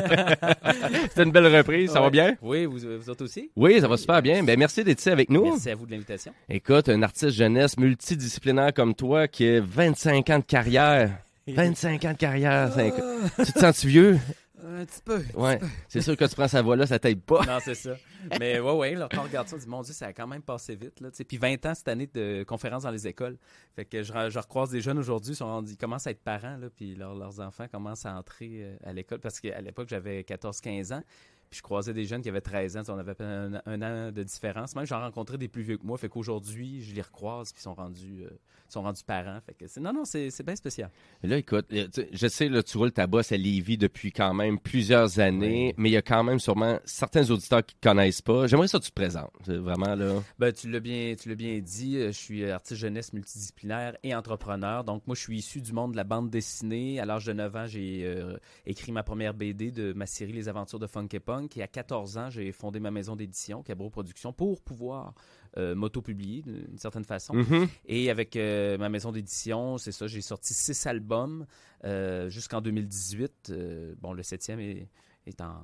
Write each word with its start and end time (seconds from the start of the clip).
C'était 1.08 1.22
une 1.24 1.32
belle 1.32 1.54
reprise, 1.56 1.90
ça 1.90 2.00
va 2.00 2.10
bien? 2.10 2.36
Oui, 2.42 2.64
vous, 2.66 2.78
vous 2.98 3.10
autres 3.10 3.24
aussi? 3.24 3.50
Oui, 3.56 3.80
ça 3.80 3.88
va 3.88 3.96
super 3.96 4.22
bien. 4.22 4.42
Ben, 4.42 4.58
merci 4.58 4.82
d'être 4.84 4.98
ici 5.00 5.10
avec 5.10 5.30
nous. 5.30 5.44
Merci 5.44 5.70
à 5.70 5.74
vous 5.74 5.86
de 5.86 5.90
l'invitation. 5.92 6.32
Écoute, 6.48 6.88
un 6.88 7.02
artiste 7.02 7.30
jeunesse 7.30 7.76
multidisciplinaire 7.78 8.72
comme 8.74 8.94
toi 8.94 9.28
qui 9.28 9.46
a 9.48 9.60
25 9.60 10.30
ans 10.30 10.38
de 10.38 10.44
carrière. 10.44 11.10
25 11.48 12.04
ans 12.04 12.12
de 12.12 12.16
carrière. 12.16 12.70
c'est 12.74 12.88
inc- 12.90 13.44
Tu 13.46 13.52
te 13.52 13.58
sens 13.58 13.84
vieux? 13.84 14.18
Un 14.66 14.84
petit 14.84 15.00
peu. 15.04 15.22
Ouais. 15.34 15.58
C'est 15.88 16.00
sûr 16.00 16.16
que 16.16 16.24
tu 16.24 16.34
prends 16.34 16.48
sa 16.48 16.62
voix 16.62 16.76
là, 16.76 16.86
ça 16.86 16.98
t'aide 16.98 17.22
pas. 17.22 17.44
Non, 17.46 17.58
c'est 17.62 17.74
ça. 17.74 17.96
Mais 18.38 18.60
ouais, 18.60 18.72
ouais, 18.72 18.94
là, 18.94 19.08
quand 19.10 19.20
on 19.20 19.24
regarde 19.24 19.48
ça, 19.48 19.56
on 19.56 19.58
dit, 19.58 19.66
mon 19.68 19.82
Dieu, 19.82 19.92
ça 19.94 20.06
a 20.06 20.12
quand 20.12 20.26
même 20.26 20.42
passé 20.42 20.74
vite. 20.74 21.00
Là, 21.00 21.10
tu 21.10 21.16
sais. 21.18 21.24
Puis 21.24 21.38
20 21.38 21.64
ans 21.66 21.74
cette 21.74 21.88
année 21.88 22.08
de 22.12 22.44
conférences 22.46 22.82
dans 22.82 22.90
les 22.90 23.06
écoles. 23.06 23.36
Fait 23.74 23.84
que 23.84 24.02
je, 24.02 24.12
je 24.12 24.38
recroise 24.38 24.70
des 24.70 24.80
jeunes 24.80 24.98
aujourd'hui, 24.98 25.34
ils, 25.34 25.76
commencent 25.76 26.06
à 26.06 26.10
être 26.10 26.22
parents, 26.22 26.56
là, 26.56 26.68
puis 26.74 26.94
leur- 26.94 27.14
leurs 27.14 27.40
enfants 27.40 27.66
commencent 27.68 28.06
à 28.06 28.14
entrer 28.14 28.60
euh, 28.62 28.76
à 28.84 28.92
l'école. 28.92 29.20
Parce 29.20 29.40
qu'à 29.40 29.60
l'époque, 29.60 29.88
j'avais 29.88 30.22
14-15 30.22 30.94
ans. 30.94 31.02
Puis 31.50 31.58
je 31.58 31.62
croisais 31.62 31.92
des 31.92 32.04
jeunes 32.04 32.22
qui 32.22 32.28
avaient 32.28 32.40
13 32.40 32.76
ans. 32.76 32.82
On 32.90 32.98
avait 32.98 33.20
un, 33.20 33.60
un 33.66 33.82
an 33.82 34.12
de 34.12 34.22
différence. 34.22 34.76
Même 34.76 34.86
j'en 34.86 35.00
rencontrais 35.00 35.36
des 35.36 35.48
plus 35.48 35.62
vieux 35.62 35.78
que 35.78 35.84
moi. 35.84 35.98
Fait 35.98 36.08
qu'aujourd'hui, 36.08 36.80
je 36.80 36.94
les 36.94 37.02
recroise, 37.02 37.52
puis 37.52 37.58
ils 37.60 37.64
sont 37.64 37.74
rendus, 37.74 38.22
euh, 38.24 38.30
sont 38.68 38.82
rendus 38.82 39.02
parents. 39.04 39.40
Fait 39.44 39.54
que 39.54 39.66
c'est, 39.66 39.80
non, 39.80 39.92
non, 39.92 40.04
c'est, 40.04 40.30
c'est 40.30 40.44
bien 40.44 40.54
spécial. 40.54 40.90
Là, 41.24 41.38
écoute, 41.38 41.66
euh, 41.72 41.88
je 42.12 42.28
sais, 42.28 42.48
là, 42.48 42.62
tu 42.62 42.78
roules 42.78 42.92
ta 42.92 43.08
bosse 43.08 43.32
à 43.32 43.36
Lévis 43.36 43.78
depuis 43.78 44.12
quand 44.12 44.32
même 44.32 44.60
plusieurs 44.60 45.18
années, 45.18 45.74
mais 45.76 45.88
il 45.88 45.92
y 45.92 45.96
a 45.96 46.02
quand 46.02 46.22
même 46.22 46.38
sûrement 46.38 46.78
certains 46.84 47.28
auditeurs 47.32 47.66
qui 47.66 47.74
te 47.74 47.80
connaissent 47.88 48.22
pas. 48.22 48.46
J'aimerais 48.46 48.68
ça 48.68 48.78
que 48.78 48.84
tu 48.84 48.90
te 48.90 48.94
présentes. 49.00 49.32
Vraiment 49.48 49.96
là. 49.96 50.22
Ben, 50.38 50.52
tu 50.52 50.70
l'as 50.70 50.78
bien, 50.78 51.16
tu 51.20 51.28
l'as 51.28 51.34
bien 51.34 51.58
dit. 51.58 51.96
euh, 51.96 52.12
Je 52.12 52.16
suis 52.16 52.48
artiste 52.48 52.78
jeunesse 52.78 53.12
multidisciplinaire 53.12 53.96
et 54.04 54.14
entrepreneur. 54.14 54.84
Donc, 54.84 55.04
moi, 55.08 55.16
je 55.16 55.20
suis 55.22 55.38
issu 55.38 55.60
du 55.60 55.72
monde 55.72 55.90
de 55.92 55.96
la 55.96 56.04
bande 56.04 56.30
dessinée. 56.30 57.00
À 57.00 57.06
l'âge 57.06 57.24
de 57.26 57.32
9 57.32 57.56
ans, 57.56 57.66
j'ai 57.66 58.04
euh, 58.04 58.36
écrit 58.66 58.92
ma 58.92 59.02
première 59.02 59.34
BD 59.34 59.72
de 59.72 59.92
ma 59.94 60.06
série 60.06 60.32
Les 60.32 60.48
Aventures 60.48 60.78
de 60.78 60.86
Funky 60.86 61.18
Punk. 61.18 61.39
Et 61.56 61.62
à 61.62 61.68
14 61.68 62.18
ans, 62.18 62.30
j'ai 62.30 62.52
fondé 62.52 62.80
ma 62.80 62.90
maison 62.90 63.16
d'édition, 63.16 63.62
Cabro 63.62 63.90
Productions, 63.90 64.32
pour 64.32 64.60
pouvoir 64.60 65.14
euh, 65.56 65.74
m'auto-publier 65.74 66.42
d'une 66.42 66.78
certaine 66.78 67.04
façon. 67.04 67.34
Mhm. 67.34 67.68
Et 67.86 68.10
avec 68.10 68.36
euh, 68.36 68.78
ma 68.78 68.88
maison 68.88 69.12
d'édition, 69.12 69.78
c'est 69.78 69.92
ça, 69.92 70.06
j'ai 70.06 70.20
sorti 70.20 70.54
six 70.54 70.86
albums 70.86 71.46
euh, 71.84 72.28
jusqu'en 72.30 72.60
2018. 72.60 73.50
Euh, 73.50 73.94
bon, 74.00 74.12
le 74.12 74.22
septième 74.22 74.60
est, 74.60 74.88
est 75.26 75.40
en 75.40 75.62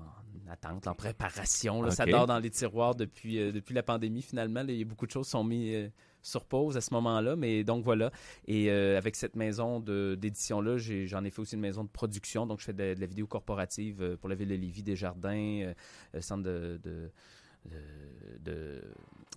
attente, 0.50 0.86
en 0.86 0.94
préparation. 0.94 1.82
là. 1.82 1.90
Ça 1.90 2.06
dort 2.06 2.26
dans 2.26 2.38
les 2.38 2.50
tiroirs 2.50 2.94
depuis, 2.94 3.38
euh, 3.38 3.52
depuis 3.52 3.74
la 3.74 3.82
pandémie, 3.82 4.22
finalement. 4.22 4.62
Là, 4.62 4.72
il 4.72 4.78
y 4.78 4.82
a 4.82 4.84
beaucoup 4.84 5.06
de 5.06 5.10
choses 5.10 5.28
sont 5.28 5.44
mises 5.44 5.74
euh, 5.74 5.88
sur 6.22 6.44
pause 6.44 6.76
à 6.76 6.80
ce 6.80 6.92
moment-là. 6.94 7.36
Mais 7.36 7.64
donc, 7.64 7.84
voilà. 7.84 8.10
Et 8.46 8.70
euh, 8.70 8.98
avec 8.98 9.16
cette 9.16 9.36
maison 9.36 9.80
d'édition-là, 9.80 10.76
j'en 10.78 11.24
ai, 11.24 11.30
fait 11.30 11.40
aussi 11.40 11.54
une 11.54 11.60
maison 11.60 11.84
de 11.84 11.88
production. 11.88 12.46
Donc, 12.46 12.60
je 12.60 12.66
fais 12.66 12.72
de, 12.72 12.94
de 12.94 13.00
la 13.00 13.06
vidéo 13.06 13.26
corporative 13.26 14.16
pour 14.20 14.28
la 14.28 14.34
ville 14.34 14.48
de 14.48 14.54
Lévis, 14.54 14.82
Desjardins, 14.82 15.62
euh, 15.62 15.74
euh, 16.14 16.20
centre 16.20 16.42
de... 16.42 16.80
de 16.82 17.10
de, 18.40 18.80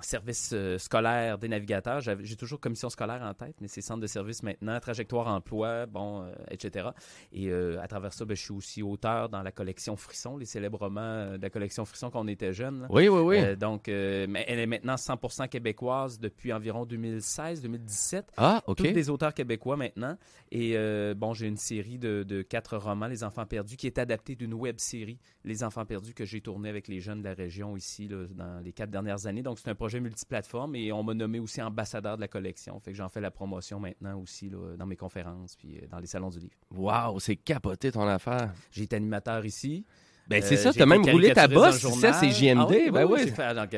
service 0.01 0.51
euh, 0.53 0.77
scolaire 0.77 1.37
des 1.37 1.47
navigateurs. 1.47 2.01
J'ai 2.01 2.35
toujours 2.35 2.59
commission 2.59 2.89
scolaire 2.89 3.21
en 3.21 3.33
tête, 3.33 3.55
mais 3.61 3.67
c'est 3.67 3.81
centre 3.81 3.99
de 3.99 4.07
service 4.07 4.43
maintenant, 4.43 4.79
trajectoire 4.79 5.27
emploi, 5.27 5.85
bon, 5.85 6.23
euh, 6.23 6.31
etc. 6.51 6.89
Et 7.31 7.49
euh, 7.49 7.81
à 7.81 7.87
travers 7.87 8.13
ça, 8.13 8.25
ben, 8.25 8.35
je 8.35 8.41
suis 8.41 8.53
aussi 8.53 8.83
auteur 8.83 9.29
dans 9.29 9.41
la 9.41 9.51
collection 9.51 9.95
Frisson, 9.95 10.37
les 10.37 10.45
célèbres 10.45 10.79
romans 10.79 11.01
euh, 11.01 11.37
de 11.37 11.41
la 11.41 11.49
collection 11.49 11.85
Frisson 11.85 12.09
quand 12.09 12.21
on 12.21 12.27
était 12.27 12.53
jeune. 12.53 12.87
Oui, 12.89 13.07
oui, 13.07 13.19
oui. 13.19 13.37
Euh, 13.39 13.55
donc, 13.55 13.89
euh, 13.89 14.25
mais 14.29 14.45
elle 14.47 14.59
est 14.59 14.65
maintenant 14.65 14.95
100% 14.95 15.49
québécoise 15.49 16.19
depuis 16.19 16.53
environ 16.53 16.85
2016-2017. 16.85 18.23
ah, 18.37 18.63
OK. 18.67 18.77
Tous 18.77 18.83
des 18.83 19.09
auteurs 19.09 19.33
québécois 19.33 19.77
maintenant. 19.77 20.17
Et 20.51 20.73
euh, 20.75 21.13
bon, 21.13 21.33
j'ai 21.33 21.47
une 21.47 21.57
série 21.57 21.97
de, 21.97 22.23
de 22.23 22.41
quatre 22.41 22.77
romans, 22.77 23.07
Les 23.07 23.23
Enfants 23.23 23.45
perdus, 23.45 23.77
qui 23.77 23.87
est 23.87 23.97
adaptée 23.97 24.35
d'une 24.35 24.53
web 24.53 24.79
série, 24.79 25.19
Les 25.43 25.63
Enfants 25.63 25.85
perdus, 25.85 26.13
que 26.13 26.25
j'ai 26.25 26.41
tourné 26.41 26.69
avec 26.69 26.87
les 26.87 26.99
jeunes 26.99 27.19
de 27.19 27.25
la 27.25 27.33
région 27.33 27.75
ici 27.75 28.07
là, 28.07 28.18
dans 28.27 28.59
les 28.63 28.73
quatre 28.73 28.89
dernières 28.89 29.25
années. 29.25 29.41
Donc, 29.41 29.59
c'est 29.59 29.69
un 29.69 29.75
projet 29.75 29.99
multiplateforme 29.99 30.75
et 30.75 30.91
on 30.91 31.03
m'a 31.03 31.13
nommé 31.13 31.39
aussi 31.39 31.61
ambassadeur 31.61 32.15
de 32.15 32.21
la 32.21 32.27
collection. 32.27 32.79
Fait 32.79 32.91
que 32.91 32.97
j'en 32.97 33.09
fais 33.09 33.21
la 33.21 33.31
promotion 33.31 33.79
maintenant 33.79 34.19
aussi 34.19 34.49
là, 34.49 34.75
dans 34.77 34.85
mes 34.85 34.95
conférences 34.95 35.55
puis 35.55 35.77
euh, 35.77 35.87
dans 35.87 35.99
les 35.99 36.07
salons 36.07 36.29
du 36.29 36.39
livre. 36.39 36.55
Wow, 36.71 37.19
c'est 37.19 37.35
capoté 37.35 37.91
ton 37.91 38.07
affaire. 38.07 38.53
J'ai 38.71 38.83
été 38.83 38.95
animateur 38.95 39.45
ici. 39.45 39.85
Ben, 40.29 40.41
c'est 40.43 40.55
Euh, 40.55 40.57
ça, 40.57 40.73
t'as 40.73 40.85
même 40.85 41.03
roulé 41.09 41.33
ta 41.33 41.47
bosse, 41.47 41.79
ça, 41.99 42.13
c'est 42.13 42.29
JMD. 42.29 42.59
Ah 42.59 42.67
oui, 42.69 42.91
ben 42.91 43.05
oui, 43.05 43.31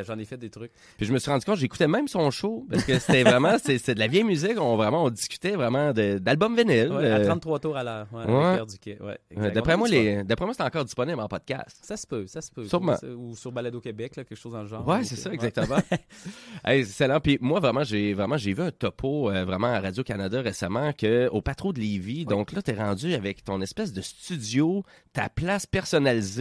J'en 0.06 0.20
ai 0.20 0.26
fait 0.26 0.38
des 0.38 0.50
trucs. 0.50 0.72
Puis 0.98 1.06
je 1.06 1.14
me 1.14 1.20
suis 1.20 1.32
rendu 1.32 1.46
compte, 1.46 1.58
j'écoutais 1.58 1.88
même 1.88 2.08
son 2.08 2.30
show, 2.32 2.66
parce 2.70 2.84
que 2.84 3.00
c'était 3.00 3.24
vraiment, 3.30 3.56
c'est 3.64 3.94
de 3.94 4.00
la 4.00 4.08
vieille 4.08 4.24
musique, 4.24 4.60
on 4.60 4.76
vraiment, 4.76 5.06
on 5.06 5.10
discutait 5.10 5.52
vraiment 5.52 5.94
d'albums 5.94 6.56
vinyle. 6.56 6.92
Ouais, 6.92 7.06
euh, 7.06 7.22
à 7.22 7.26
33 7.26 7.60
tours 7.60 7.78
à 7.78 7.84
l'heure. 7.84 8.08
Ouais. 8.12 9.52
D'après 9.52 9.78
moi, 9.78 9.88
les, 9.88 10.24
d'après 10.24 10.46
moi, 10.46 10.54
c'est 10.56 10.64
encore 10.64 10.86
disponible 10.86 11.20
en 11.20 11.28
podcast. 11.28 11.78
Ça 11.82 11.96
se 11.96 12.06
peut, 12.06 12.28
ça 12.28 12.42
se 12.42 12.52
peut. 12.52 12.68
Sûrement. 12.68 12.98
Ou 13.18 13.36
sur 13.36 13.52
Balado 13.52 13.80
Québec, 13.80 14.16
là, 14.18 14.24
quelque 14.24 14.38
chose 14.38 14.54
dans 14.54 14.62
le 14.62 14.68
genre. 14.68 14.86
Ouais, 14.88 15.04
c'est 15.04 15.16
ça, 15.16 15.32
exactement. 15.32 15.78
hey, 16.66 16.82
excellent. 16.82 17.20
Puis 17.20 17.38
moi, 17.42 17.60
vraiment, 17.60 17.84
j'ai 17.84 18.14
vraiment 18.14 18.38
j'ai 18.38 18.54
vu 18.54 18.64
un 18.64 18.72
topo 18.72 19.30
euh, 19.30 19.46
vraiment 19.46 19.68
à 19.68 19.80
Radio-Canada 19.80 20.42
récemment 20.42 20.92
que 20.94 21.30
au 21.30 21.42
Patro 21.42 21.72
de 21.74 21.80
Lévis. 21.80 22.26
Donc 22.26 22.52
là, 22.52 22.62
t'es 22.62 22.74
rendu 22.74 23.14
avec 23.14 23.44
ton 23.44 23.62
espèce 23.62 23.94
de 23.94 24.02
studio, 24.02 24.84
ta 25.14 25.30
place 25.30 25.66
personnalisée, 25.66 26.41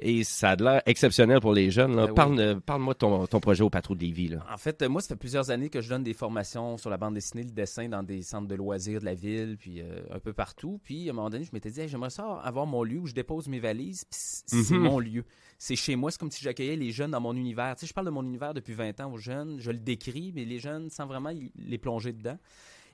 et 0.00 0.24
ça 0.24 0.50
a 0.50 0.56
l'air 0.56 0.82
exceptionnel 0.86 1.40
pour 1.40 1.52
les 1.52 1.70
jeunes. 1.70 1.96
là. 1.96 2.06
Mhm. 2.08 2.14
Ben 2.14 2.26
oui. 2.30 2.40
Euh, 2.40 2.60
Parle-moi 2.60 2.94
de 2.94 2.98
ton, 2.98 3.26
ton 3.26 3.40
projet 3.40 3.62
au 3.62 3.70
Patro 3.70 3.94
de 3.94 4.00
Lévis. 4.00 4.28
Là. 4.28 4.44
En 4.52 4.56
fait, 4.56 4.82
moi, 4.82 5.00
ça 5.00 5.08
fait 5.08 5.16
plusieurs 5.16 5.50
années 5.50 5.68
que 5.70 5.80
je 5.80 5.88
donne 5.88 6.02
des 6.02 6.14
formations 6.14 6.76
sur 6.76 6.90
la 6.90 6.96
bande 6.96 7.14
dessinée, 7.14 7.42
le 7.42 7.50
dessin 7.50 7.88
dans 7.88 8.02
des 8.02 8.22
centres 8.22 8.48
de 8.48 8.54
loisirs 8.54 9.00
de 9.00 9.04
la 9.04 9.14
ville, 9.14 9.56
puis 9.58 9.80
euh, 9.80 10.00
un 10.12 10.18
peu 10.18 10.32
partout. 10.32 10.80
Puis, 10.84 11.08
à 11.08 11.12
un 11.12 11.14
moment 11.14 11.30
donné, 11.30 11.44
je 11.44 11.50
m'étais 11.52 11.70
dit, 11.70 11.80
Hey, 11.80 11.88
j'aimerais 11.88 12.10
ça 12.10 12.40
avoir 12.44 12.66
mon 12.66 12.82
lieu 12.82 12.98
où 12.98 13.06
je 13.06 13.14
dépose 13.14 13.48
mes 13.48 13.60
valises, 13.60 14.04
puis 14.04 14.20
c'est 14.46 14.74
Mhm. 14.74 14.82
mon 14.82 14.98
lieu. 14.98 15.24
C'est 15.58 15.76
chez 15.76 15.94
moi, 15.94 16.10
c'est 16.10 16.18
comme 16.18 16.30
si 16.30 16.42
j'accueillais 16.42 16.76
les 16.76 16.90
jeunes 16.90 17.10
dans 17.10 17.20
mon 17.20 17.34
univers. 17.36 17.74
Tu 17.76 17.80
sais, 17.80 17.86
je 17.86 17.92
parle 17.92 18.06
de 18.06 18.10
mon 18.10 18.22
univers 18.24 18.54
depuis 18.54 18.72
20 18.72 18.98
ans 19.00 19.12
aux 19.12 19.18
jeunes, 19.18 19.58
je 19.60 19.70
le 19.70 19.78
décris, 19.78 20.32
mais 20.34 20.44
les 20.46 20.58
jeunes, 20.58 20.88
sans 20.90 21.06
vraiment 21.06 21.30
les 21.56 21.78
plonger 21.78 22.12
dedans. 22.12 22.38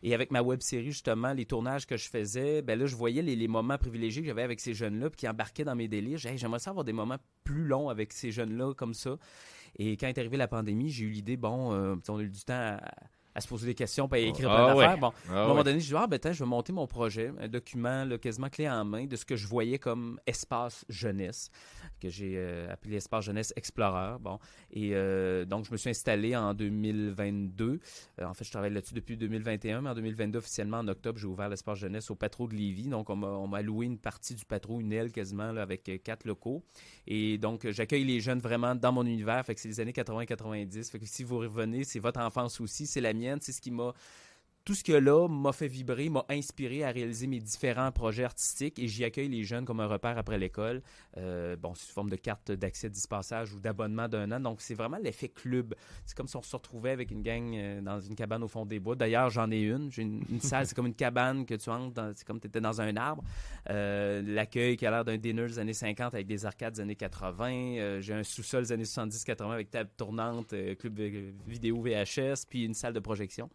Et 0.07 0.15
avec 0.15 0.31
ma 0.31 0.41
web 0.41 0.61
série, 0.61 0.93
justement, 0.93 1.33
les 1.33 1.47
tournages 1.47 1.85
que 1.85 1.97
je 1.97 2.09
faisais, 2.09 2.63
ben 2.63 2.79
là, 2.79 2.87
je 2.87 2.95
voyais 2.95 3.23
les, 3.23 3.49
moments 3.49 3.77
privilégiés 3.77 4.23
que 4.23 4.29
j'avais 4.29 4.45
avec 4.45 4.61
ces 4.61 4.73
jeunes-là, 4.73 5.11
puis 5.11 5.17
qui 5.17 5.29
embarquaient 5.29 5.65
dans 5.65 5.75
mes 5.75 5.89
délires. 5.89 6.17
J'aimerais 6.17 6.61
ça 6.61 6.71
avoir 6.71 6.85
des 6.85 6.93
moments 6.93 7.19
plus 7.43 7.65
longs 7.65 7.89
avec 7.89 8.13
ces 8.13 8.31
jeunes-là, 8.31 8.73
comme 8.75 8.95
ça. 8.95 9.17
Et 9.81 9.97
quand 9.97 10.07
est 10.07 10.17
arrivée 10.17 10.37
la 10.37 10.47
pandémie, 10.47 10.91
j'ai 10.91 11.07
eu 11.07 11.09
l'idée, 11.09 11.37
bon, 11.37 11.73
euh, 11.73 11.97
on 12.09 12.19
a 12.19 12.23
eu 12.23 12.29
du 12.29 12.45
temps 12.45 12.55
à, 12.55 12.93
à 13.37 13.41
se 13.43 13.49
poser 13.49 13.67
des 13.67 13.75
questions, 13.75 14.09
puis 14.09 14.23
à 14.23 14.25
écrire 14.25 14.51
Ah 14.51 14.57
plein 14.57 14.75
ouais. 14.75 14.85
d'affaires. 14.85 14.99
Bon, 14.99 15.13
Ah 15.29 15.41
à 15.41 15.45
un 15.45 15.49
moment 15.49 15.63
donné, 15.63 15.79
je 15.79 15.89
dis, 15.89 15.95
ah, 15.95 16.07
ben, 16.07 16.19
je 16.25 16.43
vais 16.43 16.49
monter 16.49 16.73
mon 16.73 16.87
projet, 16.87 17.31
un 17.39 17.49
document 17.49 18.05
là, 18.07 18.17
quasiment 18.17 18.49
clé 18.49 18.67
en 18.67 18.83
main 18.85 19.05
de 19.05 19.15
ce 19.15 19.27
que 19.27 19.37
je 19.37 19.47
voyais 19.47 19.79
comme 19.79 20.19
espace 20.27 20.87
jeunesse, 20.89 21.51
que 22.01 22.09
j'ai 22.09 22.35
euh, 22.37 22.73
appelé 22.73 22.97
espace 22.97 23.27
jeunesse 23.27 23.53
Explorer. 23.55 24.17
Bon, 24.21 24.39
et 24.71 24.93
euh, 24.95 25.45
donc, 25.45 25.67
je 25.67 25.73
me 25.73 25.77
suis 25.77 25.91
installé 25.91 26.35
en 26.35 26.55
2022. 26.55 27.79
Euh, 28.21 28.25
en 28.25 28.33
fait, 28.33 28.45
je 28.45 28.51
travaille 28.51 28.73
là-dessus 28.73 28.95
depuis 28.95 29.19
2021, 29.19 29.83
mais 29.83 29.91
en 29.91 29.95
2022, 29.95 30.39
officiellement, 30.39 30.79
en 30.79 30.89
octobre, 30.89 31.19
j'ai 31.19 31.27
ouvert 31.27 31.51
l'espace 31.51 31.79
jeunesse 31.79 32.11
au 32.11 32.15
Patro 32.15 32.49
de 32.49 32.55
Lévis. 32.55 32.89
Donc, 32.89 33.11
on 33.11 33.17
m'a 33.47 33.63
loué 33.63 33.85
une 33.85 33.99
partie 33.99 34.35
du 34.35 34.47
Patro, 34.47 34.81
une 34.81 34.93
aile 34.93 35.13
quasiment, 35.13 35.53
là, 35.53 35.61
avec 35.61 36.01
quatre 36.03 36.25
locaux. 36.25 36.65
Et 37.07 37.37
donc, 37.37 37.69
j'accueille 37.71 38.05
les 38.05 38.21
jeunes 38.21 38.41
vraiment 38.41 38.75
dans 38.75 38.93
mon 38.93 39.05
univers. 39.05 39.45
Fait 39.45 39.55
que 39.55 39.61
c'est 39.61 39.69
les 39.69 39.81
années 39.81 39.93
80-90. 39.93 40.91
Fait 40.91 40.99
que 40.99 41.07
si 41.07 41.23
vous 41.23 41.39
revenez, 41.39 41.85
c'est 41.85 41.99
votre 41.99 42.21
enfance 42.21 42.61
aussi, 42.63 42.87
c'est 42.87 43.03
la 43.03 43.13
mienne. 43.13 43.26
C'est 43.41 43.53
ce 43.53 43.61
qui 43.61 43.71
m'a 43.71 43.95
tout 44.67 44.75
ce 44.75 44.83
que 44.83 44.93
là 44.93 45.29
m'a 45.29 45.53
fait 45.53 45.69
vibrer, 45.69 46.09
m'a 46.09 46.27
inspiré 46.29 46.83
à 46.83 46.91
réaliser 46.91 47.29
mes 47.29 47.39
différents 47.39 47.93
projets 47.93 48.25
artistiques 48.25 48.81
et 48.81 48.89
j'y 48.89 49.05
accueille 49.05 49.29
les 49.29 49.45
jeunes 49.45 49.65
comme 49.65 49.79
un 49.79 49.87
repère 49.87 50.19
après 50.19 50.39
l'école. 50.39 50.83
Euh, 51.19 51.55
bon, 51.55 51.73
sous 51.77 51.93
forme 51.93 52.11
de 52.11 52.17
carte 52.17 52.51
d'accès 52.51 52.91
dispassage 52.91 53.55
ou 53.55 53.61
d'abonnement 53.61 54.09
d'un 54.09 54.33
an. 54.33 54.41
Donc, 54.41 54.61
c'est 54.61 54.75
vraiment 54.75 54.97
l'effet 55.01 55.29
club. 55.29 55.77
C'est 56.05 56.17
comme 56.17 56.27
si 56.27 56.37
on 56.37 56.43
se 56.43 56.57
retrouvait 56.57 56.91
avec 56.91 57.13
une 57.13 57.23
gang 57.23 57.55
euh, 57.55 57.81
dans 57.81 58.01
une 58.01 58.17
cabane 58.17 58.43
au 58.43 58.49
fond 58.49 58.67
des 58.67 58.81
bois. 58.81 58.97
D'ailleurs, 58.97 59.31
j'en 59.31 59.49
ai 59.53 59.61
une. 59.61 59.89
J'ai 59.93 60.03
une, 60.03 60.25
une 60.29 60.41
salle, 60.41 60.67
c'est 60.67 60.75
comme 60.75 60.89
une 60.89 60.95
cabane 60.95 61.47
que 61.47 61.55
tu 61.55 61.71
entres, 61.71 62.03
c'est 62.17 62.27
comme 62.27 62.41
tu 62.41 62.49
étais 62.49 62.61
dans 62.61 62.81
un 62.81 62.97
arbre. 62.97 63.23
Euh, 63.71 64.21
L'accueil 64.27 64.77
qui 64.77 64.85
a 64.85 64.91
l'air 64.91 65.05
d'un 65.05 65.17
dinner 65.17 65.47
des 65.47 65.61
années 65.61 65.75
50 65.75 66.13
avec 66.13 66.27
des 66.27 66.45
arcades 66.45 66.75
des 66.75 66.81
années 66.81 66.97
80. 66.97 67.51
Euh, 67.53 68.01
J'ai 68.01 68.15
un 68.15 68.25
sous-sol 68.25 68.65
des 68.65 68.73
années 68.73 68.83
70-80 68.83 69.53
avec 69.53 69.71
table 69.71 69.91
tournante, 69.97 70.53
club 70.81 71.01
vidéo 71.47 71.81
VHS, 71.81 72.47
puis 72.51 72.65
une 72.65 72.75
salle 72.75 72.95
de 72.95 73.01
projection. 73.01 73.49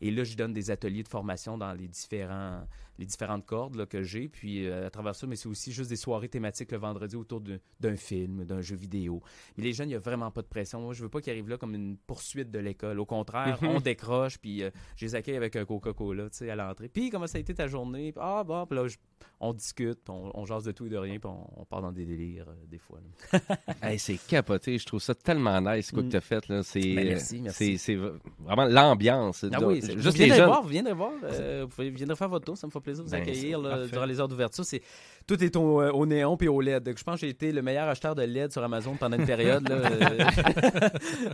Et 0.00 0.10
là, 0.10 0.24
je 0.24 0.36
donne 0.36 0.52
des 0.56 0.70
ateliers 0.70 1.02
de 1.02 1.08
formation 1.08 1.56
dans 1.58 1.72
les 1.72 1.86
différents 1.88 2.62
les 2.98 3.04
différentes 3.04 3.44
cordes 3.44 3.74
là, 3.76 3.84
que 3.84 4.02
j'ai. 4.02 4.26
Puis 4.26 4.66
euh, 4.66 4.86
à 4.86 4.90
travers 4.90 5.14
ça, 5.14 5.26
mais 5.26 5.36
c'est 5.36 5.48
aussi 5.50 5.70
juste 5.70 5.90
des 5.90 5.96
soirées 5.96 6.30
thématiques 6.30 6.72
le 6.72 6.78
vendredi 6.78 7.14
autour 7.14 7.42
d'un 7.78 7.96
film, 7.96 8.46
d'un 8.46 8.62
jeu 8.62 8.74
vidéo. 8.74 9.20
Mais 9.58 9.64
les 9.64 9.74
jeunes, 9.74 9.88
il 9.88 9.90
n'y 9.92 9.96
a 9.96 9.98
vraiment 9.98 10.30
pas 10.30 10.40
de 10.40 10.46
pression. 10.46 10.80
Moi, 10.80 10.94
je 10.94 11.02
veux 11.02 11.10
pas 11.10 11.20
qu'ils 11.20 11.32
arrivent 11.32 11.50
là 11.50 11.58
comme 11.58 11.74
une 11.74 11.98
poursuite 12.06 12.50
de 12.50 12.58
l'école. 12.58 12.98
Au 12.98 13.04
contraire, 13.04 13.58
Mhm. 13.60 13.68
on 13.68 13.80
décroche, 13.80 14.38
puis 14.38 14.62
euh, 14.62 14.70
je 14.96 15.04
les 15.04 15.14
accueille 15.14 15.36
avec 15.36 15.56
un 15.56 15.66
Coca-Cola, 15.66 16.30
tu 16.30 16.38
sais, 16.38 16.48
à 16.48 16.56
l'entrée. 16.56 16.88
Puis 16.88 17.10
comment 17.10 17.26
ça 17.26 17.36
a 17.36 17.40
été 17.42 17.52
ta 17.52 17.66
journée? 17.68 18.12
Puis, 18.12 18.20
ah 18.24 18.42
bon, 18.44 18.64
puis 18.64 18.78
là, 18.78 18.88
je- 18.88 18.96
on 19.40 19.52
discute, 19.52 19.98
puis 20.02 20.14
on, 20.14 20.30
on 20.38 20.46
jase 20.46 20.64
de 20.64 20.72
tout 20.72 20.86
et 20.86 20.88
de 20.88 20.96
rien, 20.96 21.18
puis 21.18 21.28
on, 21.30 21.60
on 21.60 21.64
part 21.66 21.82
dans 21.82 21.92
des 21.92 22.06
délires 22.06 22.46
euh, 22.48 22.54
des 22.66 22.78
fois. 22.78 22.98
Hey, 23.82 23.98
c'est 23.98 24.16
capoté. 24.26 24.78
Je 24.78 24.86
trouve 24.86 25.02
ça 25.02 25.14
tellement 25.14 25.60
nice, 25.60 25.90
quoi, 25.90 26.02
Mm. 26.02 26.06
que 26.06 26.10
tu 26.12 26.16
as 26.16 26.20
fait. 26.22 26.48
Là. 26.48 26.62
C'est, 26.62 26.80
Ben, 26.80 27.08
merci, 27.08 27.40
merci. 27.42 27.76
C'est, 27.76 27.96
vraiment 27.96 28.64
l'ambiance. 28.64 29.44
Ah 29.52 29.58
oui, 29.66 29.82
juste 29.98 30.16
les 30.16 30.28
jeunes. 30.30 30.45
Voir, 30.46 30.62
vous 30.62 30.68
viendrez 30.68 30.92
voir. 30.92 31.10
euh, 31.24 31.66
vous 31.68 31.82
viendrez 31.94 32.16
faire 32.16 32.28
votre 32.28 32.44
tour, 32.44 32.56
ça 32.56 32.66
me 32.66 32.72
fait 32.72 32.80
plaisir 32.80 33.04
de 33.04 33.08
vous 33.08 33.14
Ben, 33.14 33.22
accueillir 33.22 33.58
là, 33.60 33.86
durant 33.86 34.04
les 34.04 34.20
heures 34.20 34.28
d'ouverture. 34.28 34.64
C'est 34.64 34.82
tout 35.26 35.42
est 35.42 35.54
au, 35.56 35.80
euh, 35.82 35.90
au 35.92 36.06
néon 36.06 36.36
puis 36.36 36.48
au 36.48 36.60
LED. 36.60 36.82
Donc, 36.84 36.98
je 36.98 37.04
pense 37.04 37.14
que 37.16 37.20
j'ai 37.26 37.30
été 37.30 37.52
le 37.52 37.62
meilleur 37.62 37.88
acheteur 37.88 38.14
de 38.14 38.22
LED 38.22 38.52
sur 38.52 38.62
Amazon 38.62 38.94
pendant 38.96 39.16
une 39.16 39.26
période. 39.26 39.66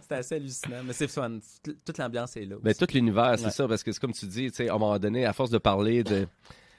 C'était 0.02 0.14
assez 0.14 0.34
hallucinant, 0.36 0.82
mais 0.86 0.92
c'est 0.92 1.08
fun. 1.08 1.38
Toute- 1.84 1.98
l'ambiance 1.98 2.36
est 2.36 2.44
là. 2.44 2.56
Ben, 2.62 2.70
aussi. 2.70 2.78
tout 2.86 2.94
l'univers, 2.94 3.34
c'est 3.38 3.46
Ouais. 3.46 3.50
ça, 3.50 3.68
parce 3.68 3.82
que 3.82 3.92
c'est 3.92 4.00
comme 4.00 4.12
tu 4.12 4.26
dis, 4.26 4.50
à 4.58 4.62
un 4.62 4.78
moment 4.78 4.98
donné, 4.98 5.24
à 5.26 5.32
force 5.32 5.50
de 5.50 5.58
parler 5.58 6.02
de. 6.04 6.26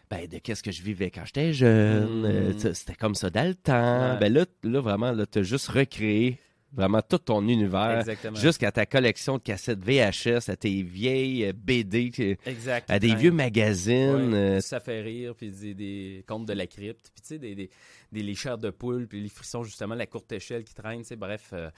Ben, 0.09 0.27
de 0.27 0.37
qu'est-ce 0.37 0.61
que 0.61 0.71
je 0.71 0.83
vivais 0.83 1.09
quand 1.09 1.23
j'étais 1.25 1.53
jeune, 1.53 2.21
Mm. 2.21 2.25
euh, 2.25 2.73
c'était 2.73 2.93
comme 2.93 3.15
ça 3.15 3.29
dans 3.29 3.47
le 3.47 3.55
temps. 3.55 4.11
Ouais. 4.13 4.17
Ben 4.19 4.33
là, 4.33 4.45
là 4.63 4.79
vraiment, 4.81 5.11
là, 5.11 5.25
t'as 5.25 5.41
juste 5.43 5.69
recréé 5.69 6.37
vraiment 6.75 7.01
tout 7.01 7.17
ton 7.19 7.47
univers, 7.47 8.03
jusqu'à 8.35 8.71
ta 8.71 8.85
collection 8.85 9.37
de 9.37 9.41
cassettes 9.43 9.79
VHS, 9.83 10.49
à 10.49 10.55
tes 10.55 10.81
vieilles 10.81 11.45
euh, 11.45 11.53
BD, 11.55 12.37
Exact. 12.45 12.89
à 12.89 12.99
des 12.99 13.15
vieux 13.15 13.31
magazines. 13.31 14.33
Ouais, 14.33 14.37
euh, 14.37 14.61
ça 14.61 14.79
fait 14.79 15.01
rire, 15.01 15.35
puis 15.35 15.51
des, 15.51 15.73
des 15.73 16.23
contes 16.27 16.47
de 16.47 16.53
la 16.53 16.67
crypte, 16.67 17.11
puis 17.13 17.21
tu 17.21 17.27
sais, 17.27 17.39
des, 17.39 17.55
des, 17.55 17.69
des- 18.13 18.23
les 18.23 18.35
chairs 18.35 18.57
de 18.57 18.69
poule, 18.69 19.07
puis 19.07 19.21
les 19.21 19.29
frissons, 19.29 19.63
justement, 19.63 19.95
la 19.95 20.05
courte 20.05 20.31
échelle 20.31 20.63
qui 20.63 20.73
traîne, 20.73 20.99
tu 21.01 21.07
sais, 21.07 21.15
bref, 21.15 21.49
euh, 21.53 21.69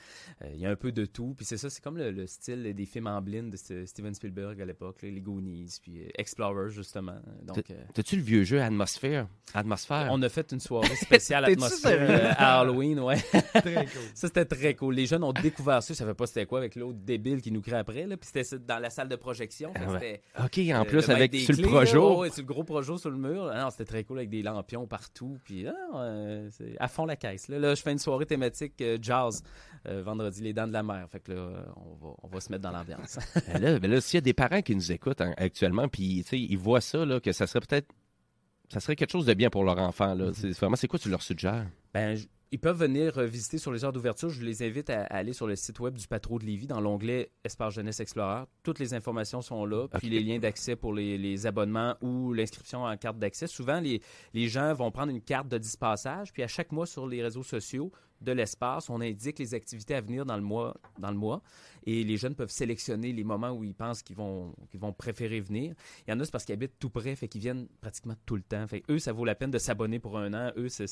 euh, 0.43 0.49
il 0.53 0.59
y 0.59 0.65
a 0.65 0.69
un 0.69 0.75
peu 0.75 0.91
de 0.91 1.05
tout. 1.05 1.33
Puis 1.35 1.45
c'est 1.45 1.57
ça, 1.57 1.69
c'est 1.69 1.83
comme 1.83 1.97
le, 1.97 2.11
le 2.11 2.27
style 2.27 2.73
des 2.73 2.85
films 2.85 3.07
en 3.07 3.21
blind 3.21 3.49
de 3.51 3.57
St- 3.57 3.85
Steven 3.87 4.13
Spielberg 4.13 4.61
à 4.61 4.65
l'époque, 4.65 4.97
les 5.01 5.21
Goonies, 5.21 5.77
puis 5.81 6.01
euh, 6.03 6.07
Explorer, 6.17 6.69
justement. 6.69 7.15
Donc, 7.43 7.69
euh, 7.71 7.73
T'as-tu 7.93 8.17
le 8.17 8.21
vieux 8.21 8.43
jeu 8.43 8.61
Atmosphère? 8.61 9.27
Atmosphère? 9.53 10.09
on 10.11 10.21
a 10.21 10.29
fait 10.29 10.51
une 10.51 10.59
soirée 10.59 10.95
spéciale 10.95 11.45
atmosphère 11.45 11.97
euh, 12.09 12.31
à 12.37 12.59
Halloween, 12.61 12.99
ouais. 12.99 13.17
Très 13.53 13.85
cool. 13.85 14.01
Ça, 14.13 14.27
c'était 14.27 14.45
très 14.45 14.75
cool. 14.75 14.95
Les 14.95 15.05
jeunes 15.05 15.23
ont 15.23 15.33
découvert 15.33 15.81
ça. 15.81 15.93
Ils 15.93 15.95
savaient 15.95 16.13
pas 16.13 16.27
c'était 16.27 16.45
quoi 16.45 16.59
avec 16.59 16.75
l'autre 16.75 16.99
débile 16.99 17.41
qui 17.41 17.51
nous 17.51 17.61
crée 17.61 17.77
après. 17.77 18.05
Là. 18.05 18.17
Puis 18.17 18.27
c'était 18.27 18.43
ça 18.43 18.57
dans 18.57 18.79
la 18.79 18.89
salle 18.89 19.07
de 19.07 19.15
projection. 19.15 19.71
Ah 19.75 19.93
ouais. 19.93 20.21
OK, 20.43 20.57
en 20.57 20.81
euh, 20.81 20.83
plus, 20.83 21.07
avec 21.09 21.31
des 21.31 21.39
sur 21.39 21.55
le 21.55 21.63
projo. 21.63 22.09
là, 22.09 22.15
ouais, 22.17 22.29
sur 22.29 22.41
le 22.41 22.47
gros 22.47 22.63
projo 22.63 22.97
sur 22.97 23.09
le 23.09 23.17
mur. 23.17 23.49
Ah 23.53 23.63
non, 23.63 23.69
c'était 23.69 23.85
très 23.85 24.03
cool 24.03 24.17
avec 24.19 24.29
des 24.29 24.41
lampions 24.43 24.87
partout. 24.87 25.37
Puis 25.43 25.67
ah, 25.67 25.73
euh, 25.95 26.24
c'est 26.51 26.75
à 26.79 26.87
fond 26.87 27.05
la 27.05 27.15
caisse. 27.15 27.47
Là, 27.47 27.59
Là, 27.59 27.75
je 27.75 27.81
fais 27.81 27.91
une 27.91 27.99
soirée 27.99 28.25
thématique 28.25 28.79
euh, 28.81 28.97
jazz 29.01 29.43
euh, 29.87 30.01
vendredi, 30.03 30.41
les 30.41 30.53
dents 30.53 30.67
de 30.67 30.73
la 30.73 30.83
mer. 30.83 31.07
Fait 31.11 31.19
que 31.19 31.31
là, 31.31 31.37
euh, 31.37 31.63
on 31.77 31.95
va, 31.95 32.13
on 32.23 32.27
va 32.27 32.39
se 32.39 32.51
mettre 32.51 32.63
dans 32.63 32.71
l'ambiance. 32.71 33.19
Ben 33.47 33.61
là, 33.61 33.79
ben 33.79 33.91
là, 33.91 34.01
s'il 34.01 34.17
y 34.17 34.19
a 34.19 34.21
des 34.21 34.33
parents 34.33 34.61
qui 34.61 34.75
nous 34.75 34.91
écoutent 34.91 35.21
hein, 35.21 35.33
actuellement, 35.37 35.87
puis 35.87 36.25
ils 36.31 36.57
voient 36.57 36.81
ça, 36.81 37.05
là, 37.05 37.19
que 37.19 37.31
ça 37.31 37.47
serait 37.47 37.61
peut-être. 37.61 37.87
Ça 38.73 38.79
serait 38.79 38.95
quelque 38.95 39.11
chose 39.11 39.27
de 39.27 39.33
bien 39.35 39.49
pour 39.51 39.63
leur 39.63 39.77
enfant. 39.77 40.15
Mm-hmm. 40.15 40.25
Là. 40.25 40.31
C'est 40.33 40.51
vraiment, 40.51 40.75
c'est 40.75 40.87
quoi 40.87 40.97
tu 40.97 41.09
leur 41.09 41.21
suggères? 41.21 41.67
Ben, 41.93 42.17
ils 42.55 42.59
peuvent 42.59 42.79
venir 42.79 43.17
euh, 43.17 43.25
visiter 43.25 43.57
sur 43.57 43.73
les 43.73 43.83
heures 43.83 43.91
d'ouverture. 43.91 44.29
Je 44.29 44.41
les 44.41 44.63
invite 44.63 44.89
à, 44.89 45.01
à 45.01 45.17
aller 45.17 45.33
sur 45.33 45.45
le 45.45 45.57
site 45.57 45.77
web 45.81 45.95
du 45.95 46.07
Patro 46.07 46.39
de 46.39 46.45
Lévis 46.45 46.67
dans 46.67 46.79
l'onglet 46.79 47.29
Espace 47.43 47.73
Jeunesse 47.73 47.99
Explorer. 47.99 48.45
Toutes 48.63 48.79
les 48.79 48.93
informations 48.93 49.41
sont 49.41 49.65
là, 49.65 49.89
puis 49.89 50.09
les 50.09 50.21
liens 50.21 50.39
d'accès 50.39 50.77
pour 50.77 50.93
les, 50.93 51.17
les 51.17 51.47
abonnements 51.47 51.95
ou 51.99 52.31
l'inscription 52.31 52.85
en 52.85 52.95
carte 52.95 53.19
d'accès. 53.19 53.47
Souvent, 53.47 53.81
les, 53.81 54.01
les 54.33 54.47
gens 54.47 54.73
vont 54.73 54.89
prendre 54.89 55.11
une 55.11 55.19
carte 55.19 55.49
de 55.49 55.57
dispassage, 55.57 56.31
puis 56.31 56.43
à 56.43 56.47
chaque 56.47 56.71
mois 56.71 56.85
sur 56.85 57.07
les 57.07 57.21
réseaux 57.21 57.43
sociaux 57.43 57.91
de 58.21 58.31
l'espace, 58.31 58.89
on 58.89 59.01
indique 59.01 59.39
les 59.39 59.53
activités 59.53 59.95
à 59.95 60.01
venir 60.01 60.25
dans 60.25 60.35
le 60.35 60.41
mois, 60.41 60.75
dans 60.99 61.11
le 61.11 61.17
mois, 61.17 61.41
et 61.85 62.03
les 62.03 62.17
jeunes 62.17 62.35
peuvent 62.35 62.49
sélectionner 62.49 63.13
les 63.13 63.23
moments 63.23 63.51
où 63.51 63.63
ils 63.63 63.75
pensent 63.75 64.01
qu'ils 64.01 64.15
vont, 64.15 64.53
qu'ils 64.69 64.79
vont 64.79 64.93
préférer 64.93 65.39
venir. 65.39 65.75
Il 66.07 66.11
y 66.11 66.13
en 66.13 66.19
a, 66.19 66.25
c'est 66.25 66.31
parce 66.31 66.45
qu'ils 66.45 66.53
habitent 66.53 66.79
tout 66.79 66.89
près, 66.89 67.15
fait 67.15 67.27
qu'ils 67.27 67.41
viennent 67.41 67.67
pratiquement 67.81 68.15
tout 68.25 68.35
le 68.35 68.41
temps. 68.41 68.65
Eux, 68.89 68.99
ça 68.99 69.13
vaut 69.13 69.25
la 69.25 69.35
peine 69.35 69.51
de 69.51 69.57
s'abonner 69.57 69.99
pour 69.99 70.17
un 70.17 70.33
an. 70.33 70.51
Eux, 70.57 70.69
ça 70.69 70.85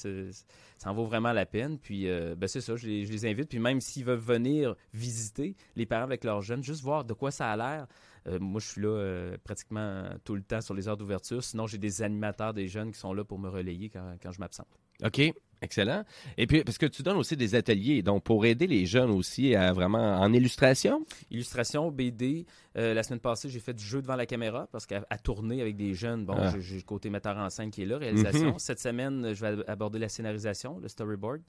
en 0.85 0.93
vaut 0.93 1.05
vraiment 1.05 1.33
la 1.33 1.45
peine. 1.45 1.79
Puis, 1.79 2.07
euh, 2.07 2.35
ben, 2.35 2.47
c'est 2.47 2.61
ça, 2.61 2.75
je 2.75 2.87
les, 2.87 3.25
invite. 3.25 3.49
Puis, 3.49 3.59
même 3.59 3.81
s'ils 3.81 4.05
veulent 4.05 4.19
venir 4.19 4.75
visiter, 4.93 5.55
les 5.75 5.85
parents 5.85 6.03
avec 6.03 6.23
leurs 6.23 6.41
jeunes, 6.41 6.63
juste 6.63 6.83
voir 6.83 7.03
de 7.03 7.13
quoi 7.13 7.31
ça 7.31 7.51
a 7.51 7.57
l'air. 7.57 7.87
Euh, 8.27 8.39
moi, 8.39 8.61
je 8.61 8.67
suis 8.67 8.81
là 8.81 8.87
euh, 8.87 9.37
pratiquement 9.43 10.03
tout 10.23 10.35
le 10.35 10.43
temps 10.43 10.61
sur 10.61 10.73
les 10.73 10.87
heures 10.87 10.97
d'ouverture. 10.97 11.43
Sinon, 11.43 11.67
j'ai 11.67 11.77
des 11.79 12.01
animateurs, 12.01 12.53
des 12.53 12.67
jeunes 12.67 12.91
qui 12.91 12.99
sont 12.99 13.13
là 13.13 13.23
pour 13.23 13.39
me 13.39 13.49
relayer 13.49 13.89
quand 13.89 14.31
je 14.31 14.39
m'absente. 14.39 14.67
OK, 15.03 15.33
excellent. 15.63 16.03
Et 16.37 16.45
puis, 16.47 16.63
parce 16.63 16.77
que 16.77 16.85
tu 16.85 17.01
donnes 17.03 17.17
aussi 17.17 17.35
des 17.37 17.55
ateliers, 17.55 18.01
donc 18.03 18.23
pour 18.23 18.45
aider 18.45 18.67
les 18.67 18.85
jeunes 18.85 19.09
aussi 19.11 19.55
à 19.55 19.73
vraiment 19.73 20.19
en 20.19 20.31
illustration? 20.33 21.05
Illustration, 21.31 21.89
BD. 21.91 22.45
Euh, 22.77 22.93
la 22.93 23.03
semaine 23.03 23.19
passée, 23.19 23.49
j'ai 23.49 23.59
fait 23.59 23.73
du 23.73 23.83
jeu 23.83 24.01
devant 24.01 24.15
la 24.15 24.25
caméra 24.25 24.67
parce 24.71 24.85
qu'à 24.85 25.05
à 25.09 25.17
tourner 25.17 25.61
avec 25.61 25.75
des 25.75 25.93
jeunes, 25.93 26.25
bon, 26.25 26.35
Ah. 26.37 26.53
j'ai- 26.59 26.75
le 26.77 26.81
côté 26.81 27.09
metteur 27.09 27.37
en 27.37 27.49
scène 27.49 27.69
qui 27.71 27.83
est 27.83 27.85
là, 27.85 27.97
réalisation. 27.97 28.53
Mhm. 28.53 28.59
Cette 28.59 28.79
semaine, 28.79 29.33
je 29.33 29.41
vais 29.41 29.47
ab- 29.47 29.63
aborder 29.67 29.99
la 29.99 30.09
scénarisation, 30.09 30.79
le 30.79 30.87
storyboard. 30.87 31.41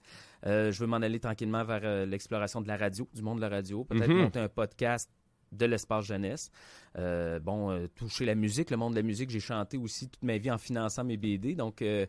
Euh, 0.46 0.70
je 0.70 0.78
veux 0.80 0.86
m'en 0.86 0.96
aller 0.96 1.18
tranquillement 1.20 1.64
vers 1.64 1.80
euh, 1.84 2.06
l'exploration 2.06 2.60
de 2.60 2.68
la 2.68 2.76
radio, 2.76 3.08
du 3.14 3.22
monde 3.22 3.36
de 3.36 3.42
la 3.42 3.48
radio. 3.48 3.84
Peut-être 3.84 4.08
Mhm. 4.08 4.16
monter 4.22 4.38
un 4.40 4.48
podcast 4.48 5.10
de 5.52 5.66
l'espace 5.66 6.04
jeunesse. 6.06 6.50
Euh, 6.98 7.38
bon, 7.38 7.70
euh, 7.70 7.86
toucher 7.94 8.24
la 8.24 8.34
musique, 8.34 8.70
le 8.70 8.76
monde 8.76 8.92
de 8.92 8.98
la 8.98 9.02
musique, 9.04 9.30
j'ai 9.30 9.38
chanté 9.40 9.76
aussi 9.78 10.08
toute 10.08 10.22
ma 10.24 10.36
vie 10.36 10.50
en 10.50 10.58
finançant 10.58 11.04
mes 11.04 11.16
BD. 11.16 11.54
Donc, 11.54 11.80
euh, 11.80 12.06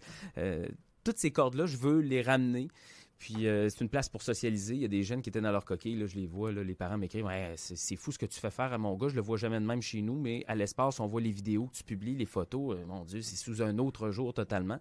toutes 1.06 1.20
ces 1.20 1.32
cordes-là, 1.32 1.66
je 1.66 1.78
veux 1.78 2.00
les 2.00 2.22
ramener. 2.22 2.68
Puis 3.18 3.48
euh, 3.48 3.70
c'est 3.70 3.80
une 3.80 3.90
place 3.90 4.10
pour 4.10 4.22
socialiser. 4.22 4.76
Il 4.76 4.82
y 4.82 4.86
a 4.86 4.90
des 4.90 5.04
jeunes 5.04 5.22
qui 5.22 5.30
étaient 5.30 5.40
dans 5.40 5.52
leur 5.52 5.64
coquille, 5.64 6.06
je 6.06 6.16
les 6.16 6.28
vois, 6.28 6.52
les 6.52 6.76
parents 6.76 6.98
m'écrivent 6.98 7.30
c'est 7.56 7.96
fou 7.96 8.12
ce 8.12 8.18
que 8.18 8.26
tu 8.26 8.40
fais 8.40 8.52
faire 8.52 8.74
à 8.74 8.78
mon 8.78 8.94
gars, 8.96 9.08
je 9.08 9.16
le 9.16 9.22
vois 9.22 9.38
jamais 9.38 9.60
de 9.60 9.66
même 9.66 9.82
chez 9.82 10.02
nous, 10.02 10.20
mais 10.20 10.44
à 10.48 10.56
l'espace, 10.56 11.00
on 11.00 11.08
voit 11.08 11.22
les 11.22 11.32
vidéos 11.32 11.68
que 11.68 11.78
tu 11.78 11.84
publies, 11.84 12.16
les 12.16 12.26
photos, 12.26 12.76
euh, 12.76 12.86
mon 12.86 13.06
Dieu, 13.06 13.22
c'est 13.22 13.38
sous 13.38 13.62
un 13.62 13.78
autre 13.78 14.10
jour 14.10 14.34
totalement. 14.34 14.80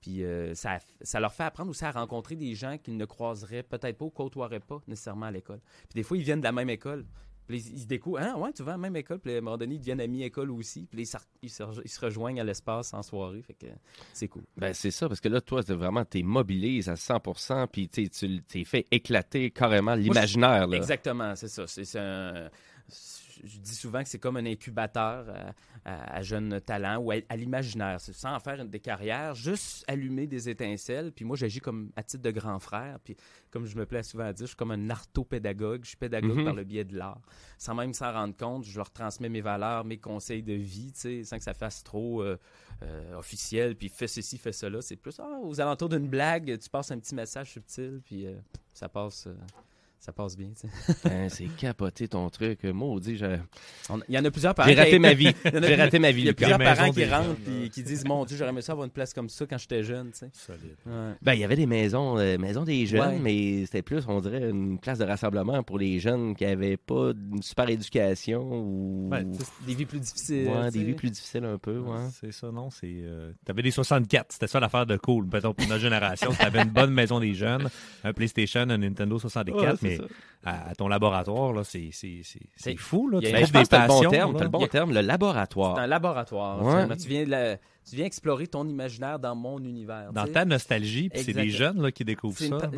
Puis 0.00 0.24
euh, 0.24 0.54
ça, 0.54 0.78
ça 1.00 1.20
leur 1.20 1.32
fait 1.32 1.44
apprendre 1.44 1.70
aussi 1.70 1.84
à 1.84 1.92
rencontrer 1.92 2.34
des 2.34 2.54
gens 2.54 2.76
qu'ils 2.76 2.96
ne 2.96 3.04
croiseraient 3.04 3.62
peut-être 3.62 3.98
pas 3.98 4.04
ou 4.04 4.10
côtoieraient 4.10 4.60
pas 4.60 4.80
nécessairement 4.88 5.26
à 5.26 5.30
l'école. 5.30 5.60
Puis 5.88 5.94
des 5.94 6.02
fois, 6.02 6.16
ils 6.16 6.24
viennent 6.24 6.40
de 6.40 6.44
la 6.44 6.52
même 6.52 6.70
école. 6.70 7.06
Puis 7.46 7.58
ils, 7.72 7.80
se 7.80 7.86
découvrent, 7.86 8.18
ah 8.20 8.36
ouais, 8.38 8.52
tu 8.52 8.62
vas 8.62 8.72
à 8.72 8.74
la 8.74 8.78
même 8.78 8.96
école. 8.96 9.18
Puis 9.18 9.34
à 9.34 9.38
un 9.38 9.40
moment 9.40 9.56
donné, 9.56 9.76
ils 9.76 9.78
deviennent 9.78 10.00
amis 10.00 10.22
école 10.24 10.50
aussi. 10.50 10.86
Puis 10.90 11.02
ils, 11.42 11.50
se- 11.50 11.62
ils 11.84 12.04
rejoignent 12.04 12.40
à 12.40 12.44
l'espace 12.44 12.92
en 12.94 13.02
soirée. 13.02 13.42
Fait 13.42 13.54
que 13.54 13.66
c'est 14.12 14.28
cool. 14.28 14.42
Ben, 14.56 14.72
c'est 14.74 14.90
ça, 14.90 15.08
parce 15.08 15.20
que 15.20 15.28
là, 15.28 15.40
toi, 15.40 15.60
vraiment, 15.62 16.04
t'es 16.04 16.22
mobilisé 16.22 16.90
à 16.90 16.96
100 16.96 17.66
puis 17.70 17.88
t'es- 17.88 18.08
tu 18.08 18.42
t'es 18.42 18.64
fait 18.64 18.86
éclater 18.90 19.50
carrément 19.50 19.94
l'imaginaire. 19.94 20.68
Exactement, 20.72 21.34
c'est 21.36 21.48
ça. 21.48 21.66
C'est, 21.66 21.84
c'est 21.84 21.98
un- 22.00 22.50
Je 23.46 23.58
dis 23.58 23.74
souvent 23.74 24.02
que 24.02 24.08
c'est 24.08 24.18
comme 24.18 24.36
un 24.36 24.46
incubateur 24.46 25.26
à, 25.28 25.52
à- 25.90 26.16
à 26.16 26.22
jeunes 26.22 26.60
talents 26.60 26.98
ou 26.98 27.10
à, 27.12 27.16
à 27.28 27.36
l'imaginaire. 27.36 28.00
Sans 28.00 28.34
en 28.34 28.40
faire 28.40 28.64
des 28.64 28.80
carrières, 28.80 29.34
juste 29.34 29.84
allumer 29.88 30.26
des 30.26 30.48
étincelles. 30.48 31.12
Puis 31.12 31.24
moi, 31.24 31.36
j'agis 31.36 31.60
comme 31.60 31.90
à 31.96 32.02
titre 32.02 32.22
de 32.22 32.30
grand 32.30 32.58
frère. 32.58 32.98
Puis 33.04 33.16
comme 33.50 33.66
je 33.66 33.76
me 33.76 33.86
plais 33.86 34.02
souvent 34.02 34.24
à 34.24 34.32
dire, 34.32 34.46
je 34.46 34.50
suis 34.50 34.56
comme 34.56 34.72
un 34.72 34.90
artopédagogue. 34.90 35.82
Je 35.84 35.88
suis 35.88 35.96
pédagogue 35.96 36.36
Mhm. 36.38 36.44
par 36.44 36.54
le 36.54 36.64
biais 36.64 36.84
de 36.84 36.96
l'art. 36.96 37.20
Sans 37.58 37.74
même 37.74 37.94
s'en 37.94 38.12
rendre 38.12 38.36
compte, 38.36 38.64
je 38.64 38.76
leur 38.76 38.90
transmets 38.90 39.28
mes 39.28 39.40
valeurs, 39.40 39.84
mes 39.84 39.98
conseils 39.98 40.42
de 40.42 40.52
vie, 40.54 40.92
tu 40.92 41.00
sais, 41.00 41.24
sans 41.24 41.38
que 41.38 41.44
ça 41.44 41.54
fasse 41.54 41.82
trop 41.82 42.22
euh, 42.22 42.36
euh, 42.82 43.14
officiel. 43.16 43.76
Puis 43.76 43.88
fais 43.88 44.08
ceci, 44.08 44.36
fais 44.38 44.52
cela. 44.52 44.82
C'est 44.82 44.96
plus 44.96 45.18
ah, 45.20 45.38
aux 45.42 45.60
alentours 45.60 45.88
d'une 45.88 46.08
blague, 46.08 46.58
tu 46.58 46.68
passes 46.68 46.90
un 46.90 46.98
petit 46.98 47.14
message 47.14 47.52
subtil, 47.52 48.00
puis 48.04 48.26
euh, 48.26 48.34
ça 48.74 48.88
passe. 48.88 49.28
Ça 49.98 50.12
passe 50.12 50.36
bien. 50.36 50.48
tu 50.60 50.68
sais. 50.68 50.94
Hein, 51.10 51.28
c'est 51.28 51.46
capoté 51.56 52.06
ton 52.08 52.28
truc. 52.30 52.62
Maudit, 52.64 53.16
j'ai 53.16 53.38
On- 53.90 53.98
Il 54.08 54.14
y 54.14 54.18
en 54.18 54.24
a 54.24 54.30
plusieurs 54.30 54.54
parents. 54.54 54.68
j'ai 54.68 54.74
raté 54.76 54.90
qui- 54.92 54.98
ma 54.98 55.14
vie. 55.14 55.32
J'ai 55.44 55.74
raté 55.74 55.98
ma 55.98 56.10
vie, 56.12 56.20
Il 56.22 56.26
y 56.26 56.30
a 56.30 56.32
plusieurs 56.34 56.58
parents 56.58 56.90
qui 56.92 57.04
rentrent 57.04 57.36
et 57.64 57.68
qui 57.70 57.82
disent 57.82 58.04
Mon 58.04 58.24
Dieu, 58.24 58.36
j'aurais 58.36 58.50
aimé 58.50 58.62
ça 58.62 58.72
avoir 58.72 58.84
une 58.84 58.90
place 58.92 59.12
comme 59.12 59.28
ça 59.28 59.46
quand 59.46 59.58
j'étais 59.58 59.82
jeune. 59.82 60.10
tu 60.12 60.18
sais. 60.18 60.30
Solide. 60.32 60.76
Ouais. 60.86 61.12
Ben, 61.22 61.34
il 61.34 61.40
y 61.40 61.44
avait 61.44 61.56
des 61.56 61.66
maisons, 61.66 62.18
euh, 62.18 62.38
maisons 62.38 62.64
des 62.64 62.86
jeunes, 62.86 63.00
Ouais. 63.14 63.18
mais 63.20 63.64
c'était 63.66 63.82
plus, 63.82 64.04
on 64.08 64.20
dirait, 64.20 64.50
une 64.50 64.78
place 64.78 64.98
de 64.98 65.04
rassemblement 65.04 65.62
pour 65.62 65.78
les 65.78 65.98
jeunes 65.98 66.34
qui 66.36 66.44
avaient 66.44 66.76
pas 66.76 67.10
une 67.32 67.42
super 67.42 67.68
éducation 67.68 68.42
ou 68.42 69.08
Ouais, 69.10 69.24
Des 69.66 69.74
vies 69.74 69.86
plus 69.86 70.00
difficiles. 70.00 70.50
Des 70.72 70.84
vies 70.84 70.94
plus 70.94 71.10
difficiles 71.10 71.44
un 71.44 71.58
peu. 71.58 71.78
Ouais. 71.78 71.96
C'est 72.20 72.32
ça, 72.32 72.50
non? 72.52 72.70
C'est, 72.70 72.86
euh, 73.02 73.32
t'avais 73.44 73.62
des 73.62 73.70
64, 73.70 74.32
c'était 74.32 74.46
ça 74.46 74.60
l'affaire 74.60 74.86
de 74.86 74.96
cool. 74.96 75.26
Mettons, 75.32 75.54
pour 75.54 75.66
notre 75.68 75.80
génération, 75.80 76.30
t'avais 76.32 76.62
une 76.62 76.70
bonne 76.70 76.92
maison 76.92 77.18
des 77.20 77.34
jeunes, 77.34 77.68
un 78.04 78.12
PlayStation, 78.12 78.60
un 78.68 78.78
Nintendo 78.78 79.18
64, 79.18 79.56
Ouais, 79.56 79.72
c'est 79.80 79.85
mais 79.86 79.98
à, 80.44 80.68
à 80.70 80.74
ton 80.74 80.86
laboratoire, 80.88 81.52
là, 81.52 81.64
c'est, 81.64 81.88
c'est, 81.92 82.20
c'est, 82.22 82.40
fou, 82.76 83.08
là. 83.08 83.18
Tu 83.20 83.26
Ben, 83.32 83.44
je 83.46 83.52
pense 83.52 83.68
des 83.68 83.78
le 83.82 83.86
bon 83.88 84.00
terme, 84.10 84.38
le 84.40 84.48
bon 84.48 84.64
a- 84.64 84.68
terme, 84.68 84.90
le 84.90 84.94
C'est 84.96 85.00
un 85.00 85.02
laboratoire. 85.02 85.86
laboratoire. 85.86 86.62
Ouais. 86.64 86.96
Tu, 86.96 87.08
viens 87.08 87.24
de 87.24 87.30
la- 87.30 87.56
tu 87.56 87.96
viens 87.96 88.04
explorer 88.04 88.46
ton 88.46 88.66
imaginaire 88.68 89.18
dans 89.18 89.34
mon 89.34 89.58
univers. 89.58 90.12
Dans 90.12 90.26
ta 90.26 90.44
nostalgie, 90.44 91.08
puis 91.08 91.22
c'est 91.22 91.32
des 91.32 91.50
jeunes 91.50 91.82
là, 91.82 91.90
qui 91.90 92.04
découvrent 92.04 92.38
C'est 92.38 92.48
ça. 92.48 92.58
pa- 92.58 92.68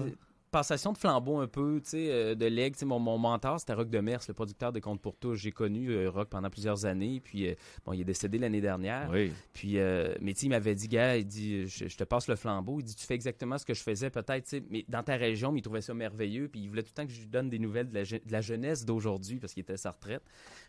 passation 0.51 0.93
de 0.93 0.99
flambeau 0.99 1.39
un 1.39 1.47
peu, 1.47 1.81
tu 1.83 1.91
sais, 1.91 2.09
euh, 2.11 2.35
de 2.35 2.49
sais, 2.75 2.85
Mon, 2.85 2.99
mon 2.99 3.19
mentor, 3.19 3.61
c'était 3.61 3.73
Rock 3.75 3.91
Demers, 3.91 4.21
le 4.27 4.35
producteur 4.35 4.73
de 4.73 4.81
Compte 4.81 5.01
pour 5.01 5.17
tous. 5.17 5.35
J'ai 5.37 5.53
connu 5.53 5.91
euh, 5.91 6.11
Rock 6.11 6.29
pendant 6.29 6.51
plusieurs 6.51 6.85
années, 6.87 7.21
puis 7.21 7.49
euh, 7.49 7.55
bon, 7.85 7.93
il 7.93 8.01
est 8.01 8.05
décédé 8.05 8.39
l'année 8.39 8.61
dernière. 8.61 9.11
Oui. 9.13 9.33
Puis, 9.53 9.79
euh, 9.79 10.15
mais 10.21 10.33
tu 10.35 10.41
sais, 10.41 10.47
il 10.47 10.51
m'avait 10.51 10.75
dit, 10.75 10.89
gars, 10.89 11.17
il 11.17 11.27
dit, 11.27 11.67
je, 11.67 11.89
je 11.89 11.97
te 11.97 12.05
passe 12.05 12.29
le 12.29 12.37
flambeau. 12.37 12.81
Il 12.81 12.85
dit, 12.85 12.95
tu 12.95 13.07
fais 13.07 13.15
exactement 13.15 13.59
ce 13.59 13.65
que 13.65 13.75
je 13.75 13.83
faisais, 13.83 14.11
peut-être, 14.11 14.45
tu 14.45 14.59
sais, 14.59 14.63
mais 14.71 14.85
dans 14.89 15.03
ta 15.03 15.17
région, 15.17 15.53
mais 15.53 15.61
il 15.61 15.63
trouvait 15.63 15.81
ça 15.81 15.95
merveilleux. 15.95 16.49
Puis 16.49 16.61
il 16.61 16.69
voulait 16.69 16.83
tout 16.83 16.91
le 16.97 17.03
temps 17.03 17.07
que 17.07 17.13
je 17.13 17.21
lui 17.21 17.29
donne 17.29 17.49
des 17.51 17.59
nouvelles 17.59 17.89
de 17.89 17.95
la, 17.95 18.05
je- 18.05 18.17
de 18.17 18.33
la 18.33 18.41
jeunesse 18.41 18.85
d'aujourd'hui, 18.85 19.39
parce 19.39 19.53
qu'il 19.53 19.61
était 19.63 19.75
à 19.75 19.77
sa 19.79 19.91
retraite. 19.91 20.23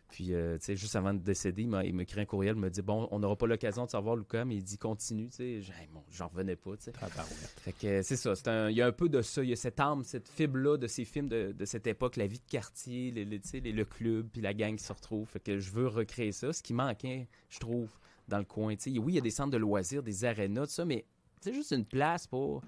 Puis, 0.09 0.25
tu 0.27 0.33
sais, 0.59 0.75
juste 0.75 0.95
avant 0.95 1.13
de 1.13 1.19
décéder, 1.19 1.61
il 1.61 1.67
m'a 1.67 1.83
écrit 1.85 2.19
un 2.21 2.25
courriel, 2.25 2.55
il 2.55 2.61
m'a 2.61 2.69
dit, 2.71 2.81
bon, 2.81 3.07
on 3.11 3.19
n'aura 3.19 3.35
pas 3.35 3.45
l'occasion 3.45 3.85
de 3.85 3.91
savoir, 3.91 4.15
Lucas, 4.15 4.43
mais 4.43 4.55
il 4.55 4.63
dit, 4.63 4.77
continue, 4.79 5.29
tu 5.29 5.35
sais. 5.35 5.61
J'ai- 5.61 5.71
hey, 5.73 5.87
bon, 5.93 6.03
J'en 6.09 6.27
revenais 6.29 6.55
pas, 6.55 6.71
tu 6.77 6.85
sais. 6.85 6.91
Fait 7.61 7.73
que 7.73 8.01
c'est 8.01 8.15
ça. 8.15 8.33
un- 8.47 8.69
Il 8.71 8.75
y 8.77 8.81
a 8.81 8.87
un 8.87 8.91
peu 8.91 9.07
de 9.07 9.21
ça. 9.21 9.43
Il 9.43 9.49
y 9.49 9.53
a 9.53 9.55
cette 9.55 9.68
âme, 9.77 10.03
cette 10.05 10.29
fibre-là 10.29 10.77
de 10.77 10.87
ces 10.87 11.03
films 11.03 11.27
de, 11.27 11.51
de 11.51 11.65
cette 11.65 11.85
époque, 11.87 12.15
la 12.15 12.27
vie 12.27 12.39
de 12.39 12.49
quartier, 12.49 13.11
les, 13.11 13.25
les- 13.25 13.71
le 13.73 13.85
club, 13.85 14.27
puis 14.31 14.39
la 14.41 14.53
gang 14.53 14.75
qui 14.77 14.83
se 14.83 14.93
retrouve. 14.93 15.27
Fait 15.27 15.39
que 15.41 15.59
je 15.59 15.69
veux 15.71 15.87
recréer 15.87 16.31
ça. 16.31 16.53
Ce 16.53 16.63
qui 16.63 16.73
manquait, 16.73 17.27
je 17.49 17.59
trouve, 17.59 17.89
dans 18.29 18.37
le 18.37 18.45
coin. 18.45 18.75
tu 18.75 18.93
sais. 18.93 18.99
Oui, 18.99 19.13
il 19.13 19.15
y 19.15 19.19
a 19.19 19.21
des 19.21 19.31
centres 19.31 19.51
de 19.51 19.57
loisirs, 19.57 20.01
des 20.03 20.23
arénas, 20.23 20.67
tout 20.67 20.71
ça, 20.73 20.85
mais 20.85 21.03
c'est 21.41 21.53
juste 21.53 21.71
une 21.71 21.85
place 21.85 22.25
pour. 22.27 22.63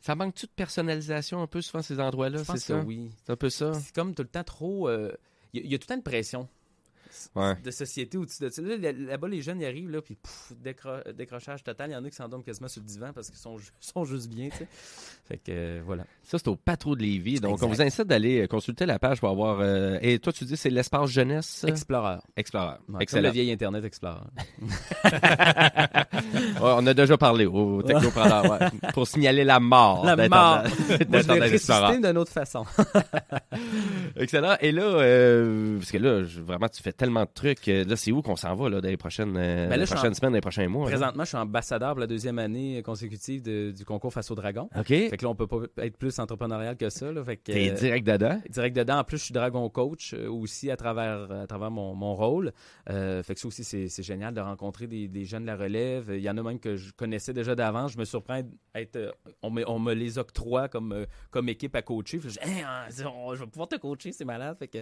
Ça 0.00 0.14
manque-tu 0.14 0.46
de 0.46 0.50
personnalisation 0.52 1.40
un 1.42 1.46
peu 1.46 1.60
souvent 1.62 1.82
ces 1.82 1.98
endroits-là, 2.00 2.38
c'est 2.44 2.58
ça? 2.58 2.80
oui. 2.84 3.10
C'est 3.24 3.32
un 3.32 3.36
peu 3.36 3.50
ça? 3.50 3.72
C'est 3.74 3.94
comme 3.94 4.14
tout 4.14 4.22
le 4.22 4.28
temps 4.28 4.44
trop. 4.44 4.88
euh, 4.88 5.12
Il 5.52 5.64
y, 5.64 5.68
y 5.70 5.74
a 5.74 5.78
tout 5.78 5.84
le 5.84 5.88
temps 5.88 5.94
une 5.96 6.02
pression 6.02 6.48
Ouais. 7.34 7.54
de 7.62 7.70
société 7.70 8.16
au-dessus 8.18 8.42
de 8.42 8.48
ça. 8.48 8.62
Là, 8.62 8.76
là- 8.76 8.92
Là-bas, 8.92 9.28
les 9.28 9.42
jeunes, 9.42 9.60
ils 9.60 9.66
arrivent, 9.66 9.90
là, 9.90 10.00
puis 10.02 10.14
pouf, 10.16 10.52
décro- 10.64 11.12
décrochage 11.12 11.62
total. 11.62 11.90
Il 11.90 11.92
y 11.92 11.96
en 11.96 12.04
a 12.04 12.10
qui 12.10 12.16
s'endorment 12.16 12.42
quasiment 12.44 12.68
sur 12.68 12.80
le 12.82 12.86
divan 12.86 13.12
parce 13.14 13.28
qu'ils 13.28 13.38
sont, 13.38 13.56
sont 13.80 14.04
juste 14.04 14.28
bien, 14.28 14.48
tu 14.50 14.58
sais. 14.58 14.68
Fait 15.26 15.38
que, 15.38 15.50
euh, 15.50 15.82
voilà. 15.84 16.04
Ça, 16.22 16.38
c'est 16.38 16.48
au 16.48 16.56
Patro 16.56 16.96
de 16.96 17.02
Lévis. 17.02 17.40
Donc, 17.40 17.52
Exact. 17.54 17.66
on 17.66 17.68
vous 17.70 17.82
incite 17.82 18.02
d'aller 18.06 18.42
euh, 18.42 18.46
consulter 18.46 18.86
la 18.86 18.98
page 18.98 19.20
pour 19.20 19.28
avoir... 19.30 19.60
euh, 19.60 19.98
Et 20.02 20.18
toi, 20.18 20.32
tu 20.32 20.44
dis 20.44 20.56
c'est 20.56 20.70
l'espace 20.70 21.10
jeunesse? 21.10 21.64
Explorer. 21.66 22.18
Explorer. 22.36 22.66
Ouais, 22.72 22.78
Comme 22.92 23.02
Excellent. 23.02 23.28
le 23.28 23.32
vieil 23.32 23.50
Internet 23.52 23.84
Explorer. 23.84 24.20
Ouais, 26.60 26.70
on 26.76 26.86
a 26.86 26.94
déjà 26.94 27.16
parlé 27.18 27.46
au 27.46 27.82
technopreneur, 27.82 28.70
pour 28.92 29.06
signaler 29.06 29.44
la 29.44 29.60
mort. 29.60 30.04
La 30.04 30.16
mort. 30.28 30.62
Moi, 31.08 31.20
je 31.22 32.00
d'une 32.00 32.18
autre 32.18 32.30
façon. 32.32 32.64
Excellent. 34.16 34.56
Et 34.60 34.72
là, 34.72 34.82
euh, 34.84 35.76
parce 35.78 35.90
que 35.90 35.98
là, 35.98 36.24
je- 36.24 36.40
vraiment, 36.40 36.68
tu 36.68 36.82
fais 36.82 36.92
tellement 36.92 37.22
de 37.24 37.30
trucs. 37.32 37.68
euh, 37.68 37.84
Là, 37.84 37.96
c'est 37.96 38.12
où 38.12 38.22
qu'on 38.22 38.36
s'en 38.36 38.54
va 38.54 38.68
là, 38.68 38.80
dans 38.80 38.88
les 38.88 38.96
prochaines, 38.96 39.36
euh, 39.36 39.64
Ben 39.68 39.70
là, 39.70 39.76
les 39.76 39.80
je 39.82 39.86
suis 39.86 39.94
prochaines 39.94 40.10
en- 40.12 40.14
semaines, 40.14 40.30
dans 40.32 40.36
les 40.36 40.40
prochains 40.40 40.68
mois? 40.68 40.84
là? 40.84 40.96
Présentement, 40.96 41.24
je 41.24 41.28
suis 41.28 41.36
ambassadeur 41.38 41.90
pour 41.90 42.00
la 42.00 42.06
deuxième 42.06 42.38
année 42.38 42.82
consécutive 42.82 43.42
de- 43.42 43.72
du 43.72 43.84
concours 43.84 44.12
Face 44.12 44.30
au 44.30 44.34
Dragon. 44.34 44.68
OK. 44.76 44.86
Fait 44.86 45.16
que 45.16 45.24
là, 45.24 45.30
on 45.30 45.34
peut 45.34 45.46
pas 45.46 45.58
être 45.78 45.96
plus 45.96 46.18
entrepreneurial 46.18 46.76
que 46.76 46.88
ça. 46.90 47.10
Là. 47.12 47.22
Fait 47.24 47.36
que, 47.36 47.52
T'es 47.52 47.70
euh, 47.70 47.74
direct 47.74 48.06
dedans? 48.06 48.40
direct 48.48 48.76
dedans. 48.76 48.98
En 48.98 49.04
plus, 49.04 49.18
je 49.18 49.24
suis 49.24 49.34
dragon 49.34 49.68
coach 49.68 50.14
aussi 50.14 50.70
à 50.70 50.76
travers, 50.76 51.30
à 51.30 51.46
travers 51.46 51.70
mon, 51.70 51.94
mon 51.94 52.14
rôle. 52.14 52.52
Fait 52.86 53.34
que 53.34 53.40
ça 53.40 53.48
aussi, 53.48 53.64
c'est 53.64 53.88
c'est 53.88 54.02
génial 54.02 54.34
de 54.34 54.40
rencontrer 54.40 54.86
des, 54.86 55.08
des 55.08 55.24
jeunes 55.24 55.42
de 55.42 55.46
la 55.48 55.56
relève. 55.56 56.10
Il 56.14 56.20
y 56.22 56.28
en 56.30 56.36
a 56.36 56.42
même 56.42 56.58
que 56.58 56.76
je 56.76 56.92
connaissais 56.92 57.32
déjà 57.32 57.54
d'avant. 57.54 57.88
Je 57.88 57.98
me 57.98 58.04
surprends 58.04 58.42
à 58.74 58.80
être. 58.80 59.14
on, 59.42 59.50
me, 59.50 59.68
on 59.68 59.78
me 59.78 59.94
les 59.94 60.18
octroie 60.18 60.68
comme, 60.68 61.06
comme 61.30 61.48
équipe 61.48 61.74
à 61.76 61.82
coacher. 61.82 62.18
Fait 62.18 62.28
que 62.28 62.34
je 62.34 62.38
dis, 62.40 62.48
Hey, 62.50 62.62
hein, 62.62 62.86
on- 63.06 63.34
je 63.34 63.40
vais 63.40 63.46
pouvoir 63.46 63.68
te 63.68 63.76
coacher, 63.76 63.93
c'est 64.02 64.24
malade. 64.24 64.56
Fait 64.58 64.68
que, 64.68 64.78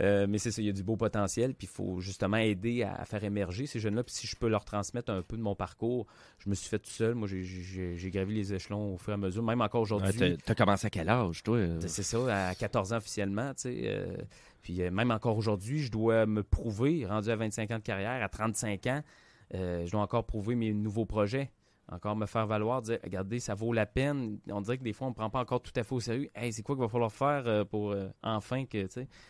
euh, 0.00 0.26
mais 0.28 0.38
c'est 0.38 0.50
ça, 0.50 0.60
il 0.62 0.66
y 0.66 0.68
a 0.68 0.72
du 0.72 0.82
beau 0.82 0.96
potentiel. 0.96 1.54
Puis 1.54 1.66
il 1.66 1.74
faut 1.74 2.00
justement 2.00 2.36
aider 2.36 2.82
à, 2.82 2.94
à 2.94 3.04
faire 3.04 3.22
émerger 3.24 3.66
ces 3.66 3.80
jeunes-là. 3.80 4.02
Puis 4.04 4.14
si 4.14 4.26
je 4.26 4.36
peux 4.36 4.48
leur 4.48 4.64
transmettre 4.64 5.10
un 5.12 5.22
peu 5.22 5.36
de 5.36 5.42
mon 5.42 5.54
parcours, 5.54 6.06
je 6.38 6.48
me 6.50 6.54
suis 6.54 6.68
fait 6.68 6.78
tout 6.78 6.90
seul. 6.90 7.14
Moi, 7.14 7.28
j'ai- 7.28 8.10
gravi 8.10 8.34
les 8.34 8.52
échelons 8.54 8.94
au 8.94 8.98
fur 8.98 9.10
et 9.12 9.14
à 9.14 9.16
mesure. 9.16 9.42
Même 9.42 9.60
encore 9.60 9.80
aujourd'hui. 9.82 10.08
Ouais, 10.20 10.36
T'as 10.44 10.54
commencé 10.54 10.86
à 10.86 10.90
quel 10.90 11.08
âge, 11.08 11.42
toi? 11.42 11.58
C'est- 11.80 12.02
ça, 12.02 12.48
à 12.48 12.54
14 12.54 12.92
ans 12.92 12.96
officiellement, 12.98 13.54
tu 13.54 13.62
sais. 13.62 13.80
euh, 13.84 14.16
puis 14.62 14.82
euh, 14.82 14.90
même 14.90 15.10
encore 15.10 15.36
aujourd'hui, 15.36 15.80
je 15.80 15.90
dois 15.90 16.26
me 16.26 16.42
prouver, 16.42 17.04
rendu 17.06 17.30
à 17.30 17.36
25 17.36 17.70
ans 17.70 17.78
de 17.78 17.82
carrière, 17.82 18.22
à 18.22 18.28
35 18.28 18.86
ans, 18.86 19.02
euh, 19.54 19.84
je 19.86 19.90
dois 19.90 20.00
encore 20.02 20.24
prouver 20.24 20.54
mes 20.54 20.72
nouveaux 20.72 21.06
projets. 21.06 21.50
Encore 21.92 22.16
me 22.16 22.26
faire 22.26 22.46
valoir, 22.46 22.80
dire, 22.80 22.98
regardez, 23.04 23.38
ça 23.38 23.54
vaut 23.54 23.72
la 23.72 23.84
peine. 23.84 24.38
On 24.50 24.62
dirait 24.62 24.78
que 24.78 24.82
des 24.82 24.94
fois, 24.94 25.08
on 25.08 25.10
ne 25.10 25.14
prend 25.14 25.28
pas 25.28 25.40
encore 25.40 25.60
tout 25.60 25.72
à 25.76 25.82
fait 25.82 25.94
au 25.94 26.00
sérieux. 26.00 26.30
Hey, 26.34 26.52
c'est 26.52 26.62
quoi 26.62 26.74
qu'il 26.74 26.82
va 26.82 26.88
falloir 26.88 27.12
faire 27.12 27.46
euh, 27.46 27.64
pour 27.64 27.92
euh, 27.92 28.08
enfin 28.22 28.64
que 28.64 28.86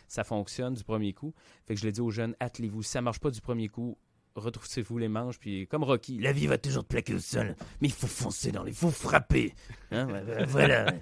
ça 0.07 0.23
fonctionne 0.23 0.73
du 0.73 0.83
premier 0.83 1.13
coup? 1.13 1.33
Fait 1.65 1.73
que 1.73 1.79
je 1.81 1.85
l'ai 1.85 1.91
dit 1.91 2.01
aux 2.01 2.11
jeunes, 2.11 2.35
attelez-vous. 2.39 2.81
Si 2.81 2.91
ça 2.91 3.01
marche 3.01 3.19
pas 3.19 3.31
du 3.31 3.41
premier 3.41 3.67
coup, 3.67 3.97
retroussez-vous 4.35 4.97
les 4.97 5.09
manches. 5.09 5.39
Puis 5.39 5.67
comme 5.67 5.83
Rocky, 5.83 6.19
la 6.19 6.31
vie 6.31 6.47
va 6.47 6.57
toujours 6.57 6.83
te 6.83 6.89
plaquer 6.89 7.15
au 7.15 7.19
sol, 7.19 7.55
mais 7.81 7.89
il 7.89 7.93
faut 7.93 8.07
foncer 8.07 8.51
dans 8.51 8.63
les, 8.63 8.71
il 8.71 8.77
faut 8.77 8.91
frapper. 8.91 9.53
Hein, 9.91 10.07
voilà. 10.47 10.93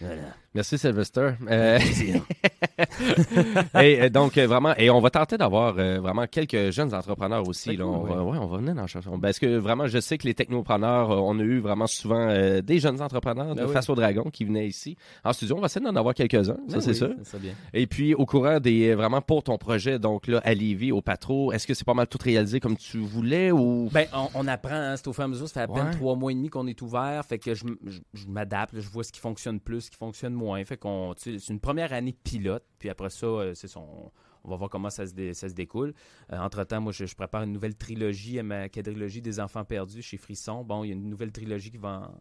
voilà. 0.00 0.34
Merci, 0.56 0.78
Sylvester. 0.78 1.32
Euh, 1.50 1.78
et, 3.82 4.00
euh, 4.02 4.08
donc, 4.08 4.38
euh, 4.38 4.46
vraiment, 4.46 4.74
et 4.76 4.88
on 4.90 5.00
va 5.00 5.10
tenter 5.10 5.36
d'avoir 5.36 5.74
euh, 5.78 5.98
vraiment 6.00 6.26
quelques 6.26 6.70
jeunes 6.70 6.94
entrepreneurs 6.94 7.46
aussi. 7.46 7.76
Là. 7.76 7.84
cool, 7.84 7.94
on, 7.94 8.02
va, 8.04 8.22
ouais. 8.22 8.30
ouais, 8.32 8.38
on 8.40 8.46
va 8.46 8.56
venir 8.58 8.74
dans 8.74 8.86
chercher. 8.86 9.10
Parce 9.20 9.38
que 9.38 9.58
vraiment, 9.58 9.86
je 9.86 9.98
sais 10.00 10.16
que 10.16 10.26
les 10.26 10.32
technopreneurs, 10.34 11.10
on 11.10 11.38
a 11.38 11.42
eu 11.42 11.58
vraiment 11.60 11.86
souvent 11.86 12.26
euh, 12.28 12.62
des 12.62 12.78
jeunes 12.78 13.02
entrepreneurs 13.02 13.54
de 13.54 13.60
Ben 13.60 13.66
oui. 13.66 13.72
Face 13.74 13.90
au 13.90 13.94
Dragon 13.94 14.24
qui 14.32 14.44
venaient 14.46 14.66
ici 14.66 14.96
en 15.24 15.32
studio. 15.34 15.56
On 15.56 15.60
va 15.60 15.66
essayer 15.66 15.84
d'en 15.84 15.94
avoir 15.94 16.14
quelques-uns, 16.14 16.56
ça 16.68 16.76
Ben 16.76 16.80
c'est 16.80 16.90
oui, 16.90 16.96
sûr. 16.96 17.10
Ça 17.24 17.38
bien. 17.38 17.52
Et 17.74 17.86
puis, 17.86 18.14
au 18.14 18.24
courant 18.24 18.58
des, 18.58 18.94
vraiment 18.94 19.20
pour 19.20 19.42
ton 19.42 19.58
projet, 19.58 19.98
donc 19.98 20.26
là, 20.26 20.40
à 20.42 20.54
Lévis, 20.54 20.90
au 20.90 21.02
Patro, 21.02 21.52
est-ce 21.52 21.66
que 21.66 21.74
c'est 21.74 21.86
pas 21.86 21.92
mal 21.94 22.06
tout 22.06 22.18
réalisé 22.22 22.60
comme 22.60 22.76
tu 22.78 22.98
voulais 22.98 23.50
ou... 23.52 23.90
Ben, 23.92 24.06
on, 24.14 24.28
on 24.34 24.48
apprend, 24.48 24.70
hein, 24.74 24.96
c'est 24.96 25.06
au 25.08 25.12
fur 25.12 25.22
et 25.22 25.26
à 25.26 25.28
mesure. 25.28 25.48
Ça 25.48 25.54
fait 25.54 25.60
à 25.60 25.68
peine 25.68 25.84
Ouais. 25.86 25.92
trois 25.92 26.16
mois 26.16 26.32
et 26.32 26.34
demi 26.34 26.48
qu'on 26.48 26.66
est 26.66 26.80
ouvert. 26.80 27.22
Fait 27.28 27.38
que 27.38 27.52
je, 27.54 27.64
je- 27.84 27.98
je 28.14 28.26
m'adapte, 28.26 28.72
je 28.78 28.88
vois 28.88 29.04
ce 29.04 29.12
qui 29.12 29.20
fonctionne 29.20 29.60
plus, 29.60 29.82
ce 29.82 29.90
qui 29.90 29.98
fonctionne 29.98 30.32
moins. 30.32 30.45
Fait 30.64 30.76
qu'on, 30.76 31.14
c'est 31.16 31.48
une 31.48 31.60
première 31.60 31.92
année 31.92 32.12
pilote. 32.12 32.64
Puis 32.78 32.88
après 32.88 33.10
ça, 33.10 33.26
euh, 33.26 33.54
c'est 33.54 33.68
son. 33.68 34.12
On 34.44 34.50
va 34.50 34.56
voir 34.56 34.70
comment 34.70 34.90
ça 34.90 35.06
se, 35.06 35.12
dé- 35.12 35.34
ça 35.34 35.48
se 35.48 35.54
découle. 35.54 35.92
Euh, 36.32 36.38
entre-temps, 36.38 36.80
moi, 36.80 36.92
je, 36.92 37.04
prépare 37.16 37.42
une 37.42 37.52
nouvelle 37.52 37.74
trilogie 37.74 38.38
à 38.38 38.44
ma 38.44 38.68
quadrilogie 38.68 39.20
des 39.20 39.40
enfants 39.40 39.64
perdus 39.64 40.02
chez 40.02 40.18
Frisson. 40.18 40.62
Bon, 40.62 40.84
il 40.84 40.88
y 40.88 40.90
a 40.92 40.94
une 40.94 41.10
nouvelle 41.10 41.32
trilogie 41.32 41.70
qui 41.72 41.78
va 41.78 42.12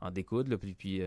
en, 0.00 0.06
en 0.06 0.10
découdre. 0.12 0.56
puis, 0.56 1.02
euh, 1.02 1.06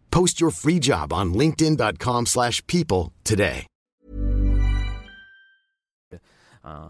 Post 0.11 0.39
your 0.39 0.51
free 0.51 0.79
job 0.81 1.11
on 1.13 1.33
linkedin.com/people 1.33 2.25
slash 2.27 2.61
people 2.67 3.11
today. 3.23 3.65
en- 6.63 6.89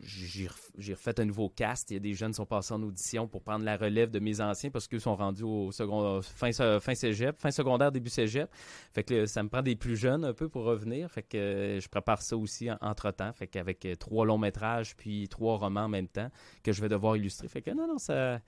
j'ai 0.00 0.46
ref- 0.46 0.70
j'ai 0.78 0.94
refait 0.94 1.18
un 1.18 1.24
nouveau 1.24 1.48
cast. 1.48 1.90
Il 1.90 1.94
y 1.94 1.96
a 1.96 2.00
des 2.00 2.14
jeunes 2.14 2.30
qui 2.30 2.36
sont 2.36 2.46
passés 2.46 2.72
en 2.74 2.80
audition 2.84 3.26
pour 3.26 3.42
prendre 3.42 3.64
la 3.64 3.76
relève 3.76 4.08
de 4.12 4.20
mes 4.20 4.40
anciens 4.40 4.70
parce 4.70 4.86
qu'ils 4.86 5.00
sont 5.00 5.16
rendus 5.16 5.42
au 5.42 5.72
second, 5.72 6.22
fin, 6.22 6.52
fin 6.80 6.94
cégep, 6.94 7.36
fin 7.36 7.50
secondaire, 7.50 7.90
début 7.90 8.08
cégep. 8.08 8.48
Fait 8.92 9.02
que 9.02 9.14
là, 9.14 9.26
ça 9.26 9.42
me 9.42 9.48
prend 9.48 9.62
des 9.62 9.74
plus 9.74 9.96
jeunes 9.96 10.24
un 10.24 10.32
peu 10.32 10.48
pour 10.48 10.62
revenir. 10.62 11.10
Fait 11.10 11.24
que 11.24 11.36
euh, 11.36 11.80
je 11.80 11.88
prépare 11.88 12.22
ça 12.22 12.36
aussi 12.36 12.70
en- 12.70 12.78
entre-temps. 12.80 13.32
Fait 13.32 13.48
qu'avec 13.48 13.84
euh, 13.84 13.96
trois 13.96 14.24
longs 14.24 14.38
métrages 14.38 14.94
puis 14.96 15.26
trois 15.28 15.56
romans 15.56 15.86
en 15.86 15.88
même 15.88 16.06
temps 16.08 16.30
que 16.62 16.70
je 16.72 16.80
vais 16.80 16.88
devoir 16.88 17.16
illustrer. 17.16 17.48
Fait 17.48 17.62
que 17.62 17.72
non, 17.72 17.88
non, 17.88 17.98
ça... 17.98 18.38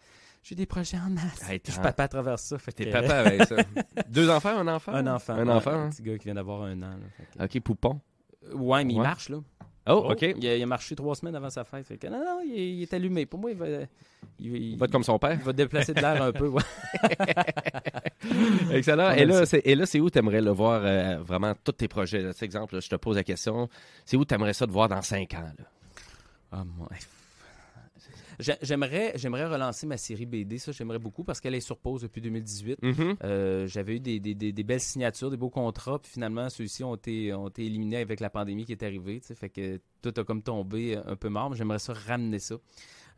J'ai 0.43 0.55
des 0.57 0.67
projets 0.67 0.99
en 0.99 1.09
masse. 1.11 1.49
Hey, 1.49 1.61
je 1.67 1.81
papa 1.81 2.03
à 2.05 2.09
travers 2.09 2.39
ça. 2.39 2.59
Fait 2.59 2.73
T'es 2.73 2.87
que- 2.87 2.91
papa 2.91 3.15
avec 3.21 3.45
ça. 3.45 3.57
Deux 4.09 4.29
enfants, 4.29 4.59
un 4.59 4.67
enfant? 4.69 4.93
Un 4.93 5.07
enfant. 5.07 5.35
Un 5.35 5.47
ouais, 5.47 5.53
enfant. 5.53 5.71
Un 5.71 5.85
hein? 5.87 5.91
petit 5.91 6.03
gars 6.03 6.19
qui 6.19 6.25
vient 6.25 6.35
d'avoir 6.35 6.63
un 6.63 6.77
an. 6.83 6.91
là. 6.91 6.97
Fait 7.17 7.39
que- 7.49 7.59
OK, 7.59 7.63
poupon. 7.63 8.01
Ouais, 8.55 8.85
mais 8.85 8.95
il 8.95 9.01
marche, 9.01 9.29
là. 9.29 9.39
Oh, 9.89 10.09
OK. 10.11 10.23
Il 10.23 10.47
a, 10.47 10.57
il 10.57 10.63
a 10.63 10.67
marché 10.67 10.95
trois 10.95 11.15
semaines 11.17 11.35
avant 11.35 11.51
sa 11.51 11.65
fête. 11.65 11.85
Fait 11.87 11.97
que 11.97 12.07
non, 12.07 12.19
non, 12.19 12.41
il 12.45 12.53
est, 12.55 12.73
il 12.75 12.83
est 12.83 12.93
allumé. 12.95 13.27
Pour 13.27 13.41
moi, 13.41 13.51
il 13.51 13.57
va, 13.57 13.67
il, 14.39 14.57
Il 14.57 14.79
va 14.79 14.85
être 14.87 14.93
comme 14.93 15.03
son 15.03 15.19
père. 15.19 15.33
il 15.33 15.45
va 15.45 15.53
déplacer 15.53 15.93
de 15.95 16.01
l'air 16.01 16.23
un 16.23 16.33
peu. 16.33 16.47
ouais. 16.49 16.63
Excellent. 18.73 19.11
Et 19.13 19.25
là, 19.25 19.45
c'est, 19.47 19.63
et 19.65 19.75
là, 19.75 19.87
c'est 19.87 20.01
où 20.01 20.11
tu 20.11 20.19
aimerais 20.19 20.41
le 20.41 20.51
voir 20.51 20.83
euh, 20.85 21.19
vraiment 21.23 21.55
tous 21.65 21.73
tes 21.73 21.89
projets? 21.89 22.21
Là? 22.23 22.31
Exemple, 22.43 22.75
là, 22.75 22.81
je 22.81 22.89
te 22.89 22.97
pose 22.97 23.17
la 23.17 23.25
question. 23.25 23.69
C'est 24.05 24.17
où 24.17 24.25
tu 24.25 24.35
aimerais 24.35 24.53
ça 24.53 24.67
de 24.67 24.73
voir 24.73 24.89
dans 24.89 25.03
cinq 25.03 25.35
ans? 25.35 25.43
Là? 25.59 25.65
Ah, 26.53 26.65
moi. 26.65 26.89
J'ai- 28.43 28.57
J'aimerais, 28.61 29.13
j'aimerais 29.17 29.47
relancer 29.47 29.87
ma 29.87 29.97
série 29.97 30.27
BD, 30.27 30.59
ça 30.59 30.73
j'aimerais 30.73 30.99
beaucoup 30.99 31.25
parce 31.25 31.41
qu'elle 31.41 31.55
est 31.55 31.61
sur 31.61 31.79
pause 31.79 32.03
depuis 32.03 32.21
2018. 32.21 32.83
Mhm. 32.83 33.17
Euh, 33.25 33.67
j'avais 33.67 33.97
eu 33.97 34.01
des, 34.01 34.21
des- 34.21 34.35
des- 34.35 34.53
des 34.53 34.63
belles 34.65 34.81
signatures, 34.81 35.31
des 35.31 35.37
beaux 35.37 35.51
contrats, 35.51 35.99
puis 35.99 36.11
finalement 36.13 36.49
ceux-ci 36.51 36.85
ont 36.85 36.95
été, 36.97 37.33
ont 37.33 37.49
été 37.49 37.65
éliminés 37.65 37.97
avec 37.99 38.21
la 38.21 38.29
pandémie 38.31 38.65
qui 38.65 38.73
est 38.73 38.83
arrivée. 38.83 39.21
tu 39.21 39.29
sais, 39.29 39.35
Fait 39.35 39.49
que 39.49 39.81
tout 40.03 40.13
a 40.17 40.25
comme 40.25 40.43
tombé 40.43 40.97
un 41.07 41.17
peu 41.17 41.29
mort, 41.29 41.51
mais 41.51 41.57
j'aimerais 41.57 41.79
ça 41.79 41.93
ramener 41.93 42.39
ça. 42.39 42.57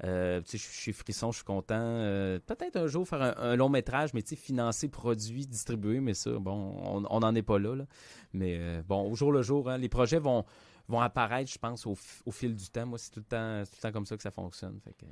Euh, 0.03 0.41
tu 0.43 0.59
sais, 0.59 0.59
je 0.59 0.77
suis 0.81 0.93
Frisson, 0.93 1.31
je 1.31 1.37
suis 1.37 1.45
content. 1.45 1.77
Euh, 1.79 2.41
Peut-être 2.45 2.77
un 2.77 2.89
jour 2.89 3.07
faire 3.07 3.23
un, 3.23 3.35
un 3.37 3.55
long 3.57 3.69
métrage, 3.69 4.13
mais 4.13 4.23
tu 4.23 4.31
sais, 4.31 4.37
financé, 4.37 4.89
produit, 4.89 5.47
distribué, 5.47 6.01
mais 6.01 6.15
ça, 6.15 6.33
bon, 6.33 6.75
on 7.09 7.21
n'en 7.21 7.35
est 7.35 7.43
pas 7.43 7.59
là. 7.61 7.77
là. 7.77 7.87
Mais 8.33 8.57
euh, 8.59 8.83
bon, 8.87 9.09
au 9.11 9.15
jour 9.15 9.31
le 9.31 9.43
jour, 9.43 9.71
hein, 9.71 9.79
les 9.79 9.89
projets 9.89 10.19
vont, 10.19 10.45
vont 10.89 11.01
apparaître, 11.01 11.51
je 11.51 11.59
pense, 11.59 11.87
au, 11.87 11.97
au 12.27 12.31
fil 12.31 12.55
du 12.55 12.69
temps. 12.69 12.87
Moi, 12.87 12.99
c'est 12.99 13.11
tout, 13.11 13.21
le 13.21 13.25
temps- 13.25 13.63
c'est 13.65 13.71
tout 13.71 13.77
le 13.83 13.89
temps 13.89 13.93
comme 13.93 14.07
ça 14.07 14.17
que 14.17 14.23
ça 14.23 14.31
fonctionne. 14.31 14.79
Fait 14.85 14.93
que, 14.93 15.07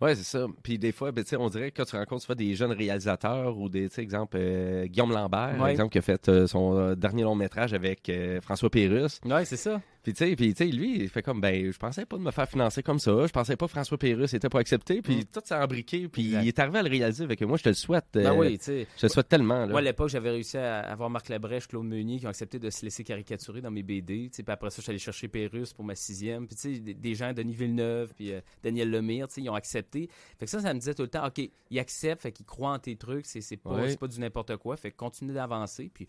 Ouais, 0.00 0.14
c'est 0.16 0.24
ça. 0.24 0.46
Puis 0.62 0.76
des 0.76 0.90
fois, 0.90 1.12
ben, 1.12 1.24
on 1.38 1.48
dirait 1.48 1.70
que 1.70 1.76
quand 1.76 1.84
tu 1.88 1.96
rencontres 1.96 2.34
des 2.34 2.54
jeunes 2.56 2.72
réalisateurs 2.72 3.56
ou 3.56 3.68
des, 3.68 3.88
tu 3.88 3.94
sais, 3.94 4.02
exemple, 4.02 4.36
euh, 4.40 4.86
Guillaume 4.86 5.12
Lambert, 5.12 5.56
Ouais. 5.60 5.70
exemple, 5.70 5.92
qui 5.92 5.98
a 5.98 6.02
fait 6.02 6.28
euh, 6.28 6.46
son 6.48 6.76
euh, 6.76 6.94
dernier 6.96 7.22
long 7.22 7.36
métrage 7.36 7.72
avec 7.72 8.08
euh, 8.08 8.40
François 8.40 8.68
Pérusse. 8.70 9.20
Ouais, 9.24 9.44
c'est 9.44 9.56
ça. 9.56 9.80
Puis 10.04 10.12
tu 10.12 10.18
sais, 10.18 10.36
puis, 10.36 10.52
tu 10.54 10.64
sais, 10.66 10.70
lui, 10.70 11.00
il 11.00 11.08
fait 11.08 11.22
comme, 11.22 11.40
ben, 11.40 11.72
je 11.72 11.78
pensais 11.78 12.04
pas 12.04 12.18
de 12.18 12.22
me 12.22 12.30
faire 12.30 12.46
financer 12.46 12.82
comme 12.82 12.98
ça. 12.98 13.26
Je 13.26 13.32
pensais 13.32 13.56
pas 13.56 13.64
que 13.64 13.70
François 13.72 13.96
Pérusse 13.96 14.34
était 14.34 14.50
pas 14.50 14.58
accepté. 14.60 15.00
Puis 15.00 15.16
Mm. 15.16 15.24
tout 15.32 15.40
s'est 15.42 15.54
embriqué. 15.54 16.08
Puis 16.08 16.26
Exact. 16.26 16.42
il 16.42 16.48
est 16.48 16.58
arrivé 16.58 16.78
à 16.78 16.82
le 16.82 16.90
réaliser. 16.90 17.24
Avec 17.24 17.40
moi, 17.40 17.56
je 17.56 17.62
te 17.62 17.68
le 17.70 17.74
souhaite. 17.74 18.04
Ben 18.12 18.26
euh, 18.26 18.34
oui, 18.34 18.58
tu 18.58 18.64
sais. 18.66 18.86
Je 18.96 19.00
te 19.00 19.06
le 19.06 19.10
souhaite 19.10 19.28
tellement. 19.28 19.60
Là. 19.60 19.66
Moi, 19.68 19.78
à 19.78 19.82
l'époque, 19.82 20.10
j'avais 20.10 20.28
réussi 20.30 20.58
à 20.58 20.80
avoir 20.80 21.08
Marc 21.08 21.30
Labrèche, 21.30 21.66
Claude 21.68 21.86
Meunier 21.86 22.18
qui 22.18 22.26
ont 22.26 22.30
accepté 22.30 22.58
de 22.58 22.68
se 22.68 22.84
laisser 22.84 23.02
caricaturer 23.02 23.62
dans 23.62 23.70
mes 23.70 23.82
BD. 23.82 24.28
tu 24.30 24.36
sais. 24.36 24.42
Puis 24.42 24.52
après 24.52 24.68
ça, 24.68 24.76
je 24.76 24.82
suis 24.82 24.90
allé 24.90 24.98
chercher 24.98 25.28
Pérus 25.28 25.72
pour 25.72 25.86
ma 25.86 25.94
sixième. 25.94 26.46
Puis, 26.46 26.56
tu 26.56 26.74
sais, 26.74 26.80
des, 26.80 27.14
gens, 27.14 27.32
Denis 27.32 27.54
Villeneuve, 27.54 28.12
puis 28.14 28.32
euh, 28.34 28.40
Daniel 28.62 28.90
Lemire, 28.90 29.26
tu 29.28 29.34
sais, 29.36 29.40
ils 29.40 29.48
ont 29.48 29.54
accepté. 29.54 30.10
Fait 30.38 30.44
que 30.44 30.50
ça, 30.50 30.60
ça 30.60 30.74
me 30.74 30.80
disait 30.80 30.92
tout 30.92 31.02
le 31.02 31.08
temps, 31.08 31.26
OK, 31.26 31.40
ils 31.70 31.78
acceptent, 31.78 32.20
fait 32.20 32.32
qu'ils 32.32 32.44
croient 32.44 32.72
en 32.72 32.78
tes 32.78 32.96
trucs, 32.96 33.24
c'est 33.24 33.56
pas, 33.56 33.80
pas 33.98 34.06
du 34.06 34.20
n'importe 34.20 34.54
quoi. 34.58 34.76
Fait 34.76 34.90
que 34.90 34.96
continue 34.96 35.32
d'avancer. 35.32 35.90
Puis, 35.94 36.06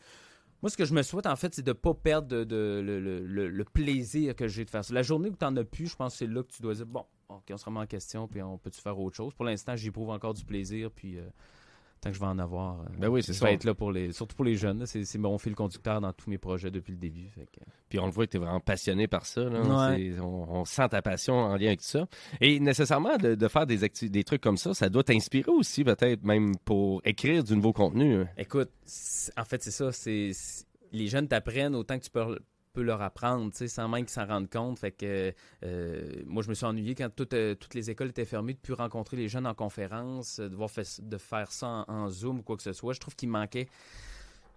moi, 0.66 0.72
ce 0.72 0.78
que 0.78 0.86
je 0.86 0.96
me 0.96 1.04
souhaite, 1.04 1.28
en 1.28 1.36
fait, 1.36 1.54
c'est 1.54 1.62
de 1.62 1.74
pas 1.74 1.94
perdre 1.94 2.38
le 2.38 3.64
plaisir 3.66 4.36
que 4.36 4.48
j'ai 4.48 4.66
de 4.66 4.70
faire 4.72 4.84
ça. 4.84 4.96
La 4.96 5.04
journée 5.04 5.30
où 5.30 5.36
tu 5.36 5.46
n'en 5.46 5.56
as 5.58 5.64
plus, 5.64 5.86
je 5.86 5.96
pense 5.96 6.14
que 6.14 6.18
c'est 6.18 6.26
là 6.26 6.42
que 6.42 6.52
tu 6.52 6.64
dois 6.64 6.74
dire, 6.74 6.88
bon, 6.88 7.06
OK, 7.30 7.44
on 7.52 7.58
se 7.58 7.66
remet 7.66 7.82
en 7.82 7.86
question, 7.86 8.28
puis 8.28 8.42
on 8.42 8.58
peut-tu 8.58 8.82
faire 8.82 9.00
autre 9.00 9.16
chose? 9.16 9.36
Pour 9.36 9.46
l'instant, 9.46 9.76
j'éprouve 9.76 10.10
encore 10.10 10.34
du 10.34 10.44
plaisir, 10.44 10.90
puis 10.90 11.20
euh, 11.20 11.30
tant 12.02 12.10
que 12.10 12.16
je 12.16 12.20
vais 12.20 12.26
en 12.28 12.38
avoir, 12.40 12.82
euh, 12.82 12.86
Ben 13.00 13.08
oui, 13.10 13.24
c'est 13.24 13.34
je 13.34 13.40
ça. 13.40 13.46
vais 13.46 13.54
être 13.54 13.64
là 13.64 13.74
pour 13.74 13.92
les, 13.92 14.12
surtout 14.12 14.36
pour 14.36 14.46
les 14.46 14.56
jeunes. 14.56 14.86
C'est 14.86 15.18
mon 15.18 15.38
fil 15.38 15.56
conducteur 15.56 16.00
dans 16.02 16.14
tous 16.14 16.30
mes 16.30 16.38
projets 16.38 16.70
depuis 16.72 16.92
le 16.92 16.98
début. 17.00 17.30
Fait 17.30 17.46
que- 17.46 17.66
Puis 17.90 17.98
on 18.00 18.06
le 18.06 18.12
voit 18.12 18.26
que 18.28 18.32
tu 18.32 18.38
es 18.38 18.40
vraiment 18.40 18.60
passionné 18.60 19.08
par 19.08 19.26
ça. 19.26 19.42
là. 19.44 19.62
Ouais. 19.92 20.16
On, 20.20 20.46
on 20.50 20.66
sent 20.66 20.90
ta 20.90 21.02
passion 21.02 21.34
en 21.36 21.56
lien 21.56 21.68
avec 21.68 21.82
ça. 21.82 22.08
Et 22.42 22.60
nécessairement, 22.60 23.18
de, 23.18 23.36
de 23.36 23.48
faire 23.48 23.66
des, 23.66 23.78
des 24.10 24.24
trucs 24.24 24.42
comme 24.42 24.58
ça, 24.58 24.74
ça 24.74 24.90
doit 24.90 25.04
t'inspirer 25.04 25.52
aussi, 25.52 25.84
peut-être, 25.84 26.24
même 26.24 26.56
pour 26.66 27.02
écrire 27.06 27.44
du 27.44 27.56
nouveau 27.56 27.74
contenu. 27.74 28.22
hein. 28.22 28.28
Écoute, 28.38 28.70
en 29.38 29.44
fait, 29.46 29.64
c'est 29.64 29.72
ça. 29.72 29.92
C'est- 29.92 30.32
les 30.92 31.08
jeunes 31.08 31.28
t'apprennent 31.28 31.76
autant 31.76 31.98
que 32.00 32.04
tu 32.04 32.10
peux, 32.12 32.40
peux 32.76 32.84
leur 32.84 33.02
apprendre, 33.02 33.52
tu 33.52 33.58
sais, 33.58 33.68
sans 33.68 33.88
même 33.88 34.02
qu'ils 34.02 34.14
s'en 34.14 34.26
rendent 34.26 34.50
compte. 34.50 34.78
Fait 34.78 34.92
que 34.92 35.34
euh, 35.64 36.24
moi, 36.26 36.44
je 36.44 36.50
me 36.50 36.54
suis 36.54 36.66
ennuyé 36.66 36.94
quand 36.94 37.10
toutes, 37.16 37.34
euh, 37.34 37.56
toutes 37.56 37.74
les 37.74 37.90
écoles 37.90 38.10
étaient 38.10 38.26
fermées 38.26 38.54
de 38.54 38.60
plus 38.60 38.74
rencontrer 38.74 39.18
les 39.18 39.30
jeunes 39.30 39.48
en 39.48 39.54
conférence, 39.54 40.40
de, 40.40 40.56
voir 40.56 40.70
de 41.00 41.18
faire 41.18 41.52
ça 41.52 41.68
en, 41.68 41.86
en 41.88 42.10
Zoom 42.10 42.40
ou 42.40 42.44
quoi 42.44 42.58
que 42.58 42.64
ce 42.64 42.74
soit. 42.74 42.94
Je 42.94 43.00
trouve 43.00 43.16
qu'il 43.16 43.30
manquait 43.30 43.68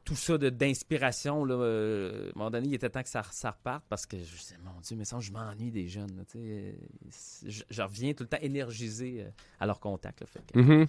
tout 0.09 0.17
ça 0.17 0.39
d'inspiration. 0.39 1.45
là, 1.45 1.55
euh, 1.55 2.29
à 2.29 2.29
un 2.29 2.39
moment 2.39 2.51
donné, 2.51 2.69
il 2.69 2.75
était 2.75 2.89
temps 2.89 3.03
que 3.03 3.09
ça, 3.11 3.23
ça 3.31 3.51
reparte 3.51 3.85
parce 3.91 4.07
que 4.07 4.17
je 4.17 4.37
disais, 4.39 4.57
mon 4.65 4.81
Dieu, 4.81 4.97
mais 4.97 5.05
ça, 5.05 5.19
je 5.21 5.31
m'ennuie 5.31 5.71
des 5.71 5.87
jeunes. 5.87 6.17
là, 6.17 6.23
sais. 6.33 6.75
Je, 7.47 7.63
je 7.69 7.83
reviens 7.83 8.13
tout 8.15 8.23
le 8.25 8.29
temps 8.29 8.39
énergisé 8.41 9.17
euh, 9.21 9.29
à 9.61 9.67
leur 9.67 9.81
contact. 9.81 10.25
Mhm. 10.55 10.87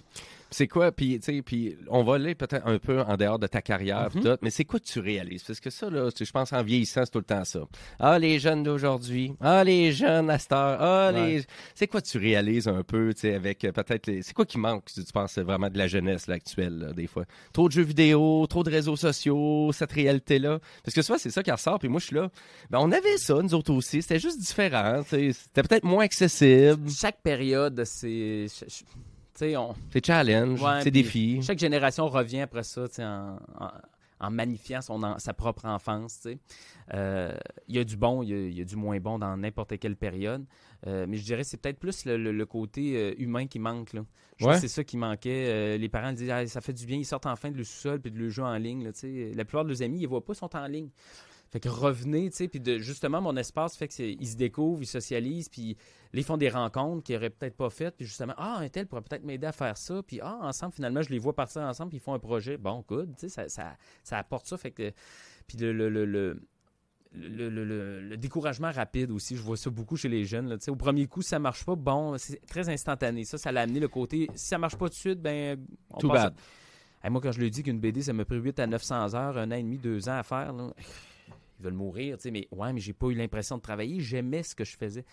C'est 0.50 0.66
quoi, 0.68 0.90
puis 0.90 1.18
sais, 1.22 1.42
on 1.88 2.02
va 2.02 2.14
aller 2.14 2.34
peut-être 2.34 2.66
un 2.66 2.78
peu 2.78 3.00
en 3.02 3.16
dehors 3.16 3.38
de 3.38 3.46
ta 3.46 3.60
carrière, 3.62 4.10
tout, 4.10 4.36
mais 4.42 4.50
c'est 4.50 4.64
quoi 4.64 4.80
que 4.80 4.86
tu 4.86 4.98
réalises? 5.00 5.44
Parce 5.44 5.60
que 5.60 5.70
ça, 5.70 5.90
là, 5.90 6.08
je 6.18 6.30
pense 6.30 6.52
en 6.52 6.62
vieillissant, 6.62 7.04
c'est 7.04 7.10
tout 7.10 7.18
le 7.18 7.24
temps 7.24 7.44
ça. 7.44 7.60
Ah, 7.98 8.18
les 8.18 8.38
jeunes 8.38 8.62
d'aujourd'hui. 8.62 9.34
Ah, 9.40 9.62
les 9.64 9.92
jeunes 9.92 10.30
à 10.30 10.38
cette 10.38 10.52
heure. 10.52 10.78
Ah, 10.80 11.10
Ouais. 11.12 11.36
les... 11.38 11.44
C'est 11.74 11.86
quoi 11.86 12.00
que 12.00 12.06
tu 12.06 12.18
réalises 12.18 12.68
un 12.68 12.82
peu, 12.82 13.12
sais, 13.14 13.34
avec 13.34 13.64
euh, 13.64 13.72
peut-être... 13.72 14.06
les- 14.06 14.22
C'est 14.22 14.32
quoi 14.32 14.44
qui 14.46 14.58
manque, 14.58 14.84
si 14.88 15.04
tu 15.04 15.12
penses 15.12 15.38
vraiment 15.38 15.68
de 15.68 15.76
la 15.78 15.86
jeunesse, 15.88 16.26
là, 16.26 16.34
actuelle, 16.34 16.78
là, 16.78 16.92
des 16.92 17.06
fois? 17.06 17.24
Trop 17.52 17.68
de 17.68 17.72
jeux 17.72 17.82
vidéo, 17.82 18.46
trop 18.48 18.62
de 18.62 18.70
réseaux 18.70 18.96
sociaux, 18.96 19.09
cette 19.12 19.92
réalité-là. 19.92 20.58
Parce 20.84 20.94
que 20.94 21.02
souvent, 21.02 21.18
c'est 21.18 21.30
ça 21.30 21.42
qui 21.42 21.50
ressort, 21.50 21.78
puis 21.78 21.88
moi, 21.88 22.00
je 22.00 22.06
suis 22.06 22.16
là. 22.16 22.30
Ben, 22.70 22.78
on 22.80 22.90
avait 22.92 23.16
ça, 23.18 23.34
nous 23.34 23.54
autres 23.54 23.72
aussi. 23.72 24.02
C'était 24.02 24.18
juste 24.18 24.38
différent. 24.40 25.02
C'était 25.08 25.62
peut-être 25.62 25.84
moins 25.84 26.04
accessible. 26.04 26.88
Chaque 26.90 27.20
période, 27.22 27.82
c'est... 27.84 28.46
on... 29.56 29.74
C'est 29.92 30.04
challenge, 30.04 30.60
Ouais, 30.62 30.80
c'est 30.82 30.90
défi. 30.90 31.40
Chaque 31.42 31.58
génération 31.58 32.08
revient 32.08 32.40
après 32.42 32.62
ça, 32.62 32.84
en, 32.98 33.38
en- 33.58 33.70
en 34.20 34.30
magnifiant 34.30 34.80
son, 34.82 35.02
en- 35.02 35.18
sa 35.18 35.32
propre 35.34 35.64
enfance. 35.66 36.28
Euh, 36.94 37.34
Il 37.68 37.76
y 37.76 37.78
a 37.78 37.84
du 37.84 37.96
bon, 37.96 38.22
il 38.22 38.28
y 38.28 38.34
a, 38.34 38.36
il 38.38 38.58
y 38.58 38.60
a 38.60 38.64
du 38.64 38.76
moins 38.76 38.98
bon 39.00 39.18
dans 39.18 39.36
n'importe 39.36 39.78
quelle 39.78 39.96
période. 39.96 40.44
Euh, 40.86 41.06
mais 41.08 41.16
je 41.16 41.24
dirais 41.24 41.42
que 41.42 41.48
c'est 41.48 41.56
peut-être 41.60 41.78
plus 41.78 42.04
le, 42.04 42.16
le- 42.16 42.32
le 42.32 42.46
côté 42.46 42.96
euh, 42.96 43.14
humain 43.18 43.46
qui 43.46 43.58
manque. 43.58 43.92
Là. 43.92 44.04
Je 44.38 44.46
Ouais. 44.46 44.58
c'est 44.58 44.68
ça 44.68 44.82
qui 44.84 44.96
manquait. 44.96 45.76
Les 45.78 45.88
parents 45.88 46.12
disent 46.12 46.30
Ah, 46.30 46.46
ça 46.46 46.60
fait 46.60 46.72
du 46.72 46.86
bien, 46.86 46.96
ils 46.96 47.04
sortent 47.04 47.26
enfin 47.26 47.50
de 47.50 47.56
le 47.56 47.64
sous-sol 47.64 48.00
puis 48.00 48.10
de 48.10 48.18
le 48.18 48.28
jeu 48.30 48.42
en 48.42 48.56
ligne. 48.56 48.84
là, 48.84 48.90
la 49.34 49.44
plupart 49.44 49.64
de 49.64 49.68
leurs 49.70 49.82
amis, 49.82 49.98
ils 49.98 50.02
ne 50.04 50.08
voient 50.08 50.24
pas, 50.24 50.32
ils 50.32 50.36
sont 50.36 50.56
en 50.56 50.66
ligne. 50.66 50.88
Fait 51.52 51.58
que 51.58 51.68
revenez, 51.68 52.30
tu 52.30 52.36
sais, 52.36 52.48
puis 52.48 52.62
justement, 52.80 53.20
mon 53.20 53.36
espace 53.36 53.76
fait 53.76 53.88
qu'ils 53.88 54.28
se 54.28 54.36
découvrent, 54.36 54.82
ils 54.82 54.86
socialisent, 54.86 55.48
puis 55.48 55.76
ils 56.12 56.22
font 56.24 56.36
des 56.36 56.48
rencontres 56.48 57.02
qu'ils 57.02 57.16
n'auraient 57.16 57.30
peut-être 57.30 57.56
pas 57.56 57.70
faites, 57.70 57.96
puis 57.96 58.06
justement, 58.06 58.34
ah, 58.36 58.58
un 58.60 58.68
tel 58.68 58.86
pourrait 58.86 59.02
peut-être 59.02 59.24
m'aider 59.24 59.48
à 59.48 59.52
faire 59.52 59.76
ça, 59.76 60.00
puis 60.04 60.20
ah, 60.22 60.38
ensemble, 60.42 60.74
finalement, 60.74 61.02
je 61.02 61.08
les 61.10 61.18
vois 61.18 61.34
partir 61.34 61.62
ensemble, 61.62 61.88
puis 61.90 61.96
ils 61.98 62.02
font 62.02 62.14
un 62.14 62.20
projet. 62.20 62.56
Bon, 62.56 62.84
good, 62.88 63.10
tu 63.16 63.22
sais, 63.22 63.28
ça, 63.28 63.48
ça, 63.48 63.76
ça 64.04 64.18
apporte 64.18 64.46
ça, 64.46 64.56
fait 64.58 64.70
que, 64.70 64.92
puis 65.48 65.58
le, 65.58 65.72
le, 65.72 65.88
le, 65.88 66.04
le- 66.04 66.40
le, 67.12 67.48
le- 67.50 67.64
le- 67.64 68.00
le 68.00 68.16
découragement 68.16 68.70
rapide 68.70 69.10
aussi, 69.10 69.34
je 69.34 69.42
vois 69.42 69.56
ça 69.56 69.68
beaucoup 69.70 69.96
chez 69.96 70.08
les 70.08 70.24
jeunes. 70.24 70.48
là, 70.48 70.56
tu 70.56 70.66
sais. 70.66 70.70
au 70.70 70.76
premier 70.76 71.08
coup, 71.08 71.22
si 71.22 71.30
ça 71.30 71.40
marche 71.40 71.64
pas, 71.64 71.74
bon, 71.74 72.16
c'est 72.18 72.40
très 72.46 72.68
instantané. 72.68 73.24
Ça, 73.24 73.36
ça 73.38 73.50
l'a 73.50 73.62
amené 73.62 73.80
le 73.80 73.88
côté, 73.88 74.28
si 74.36 74.46
ça 74.46 74.58
marche 74.58 74.76
pas 74.76 74.86
tout 74.86 74.94
de 74.94 74.98
suite, 75.00 75.20
ben, 75.20 75.58
on 75.90 75.98
Too 75.98 76.06
passe 76.08 76.20
à- 76.20 76.30
bad. 76.30 76.34
Hey, 77.02 77.10
moi, 77.10 77.20
quand 77.20 77.32
je 77.32 77.40
lui 77.40 77.50
dis 77.50 77.64
qu'une 77.64 77.80
BD, 77.80 78.02
ça 78.02 78.12
m'a 78.12 78.24
pris 78.24 78.36
8 78.36 78.60
à 78.60 78.66
900 78.68 79.14
heures, 79.14 79.36
un 79.38 79.50
an 79.50 79.54
et 79.56 79.62
demi, 79.64 79.78
deux 79.78 80.08
ans 80.08 80.18
à 80.18 80.22
faire, 80.22 80.52
là, 80.52 80.70
ils 81.60 81.64
veulent 81.64 81.74
mourir, 81.74 82.16
tu 82.16 82.22
sais, 82.24 82.30
mais 82.30 82.48
ouais, 82.50 82.72
mais 82.72 82.80
j'ai 82.80 82.92
pas 82.94 83.08
eu 83.08 83.14
l'impression 83.14 83.56
de 83.58 83.62
travailler, 83.62 84.00
j'aimais 84.00 84.42
ce 84.42 84.54
que 84.54 84.64
je 84.64 84.76
faisais. 84.76 85.04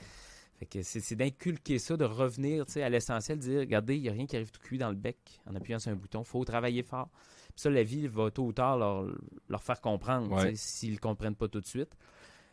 Fait 0.56 0.66
que 0.66 0.82
c'est 0.82 1.16
d'inculquer 1.16 1.78
ça, 1.78 1.98
de 1.98 2.06
revenir 2.06 2.66
tu 2.66 2.74
sais, 2.74 2.82
à 2.84 2.90
l'essentiel, 2.90 3.38
de 3.38 3.44
dire, 3.44 3.60
regardez, 3.60 3.96
il 3.96 4.02
n'y 4.02 4.10
a 4.10 4.14
rien 4.14 4.26
qui 4.26 4.36
arrive 4.36 4.50
tout 4.50 4.62
cuit 4.62 4.80
dans 4.80 4.90
le 4.90 4.96
bec 4.96 5.40
en 5.46 5.54
appuyant 5.56 5.78
sur 5.78 5.92
un 5.92 5.96
bouton, 5.96 6.24
faut 6.24 6.44
travailler 6.46 6.82
fort. 6.82 7.10
Puis 7.50 7.62
ça, 7.62 7.70
la 7.70 7.84
vie 7.84 8.08
va 8.08 8.32
tôt 8.32 8.46
ou 8.46 8.54
tard 8.54 8.78
leur, 8.78 9.06
leur 9.50 9.62
faire 9.62 9.80
comprendre, 9.82 10.32
Ouais. 10.36 10.54
s'ils 10.56 10.94
ne 10.94 10.98
comprennent 10.98 11.36
pas 11.36 11.48
tout 11.48 11.62
de 11.62 11.66
suite. 11.68 11.96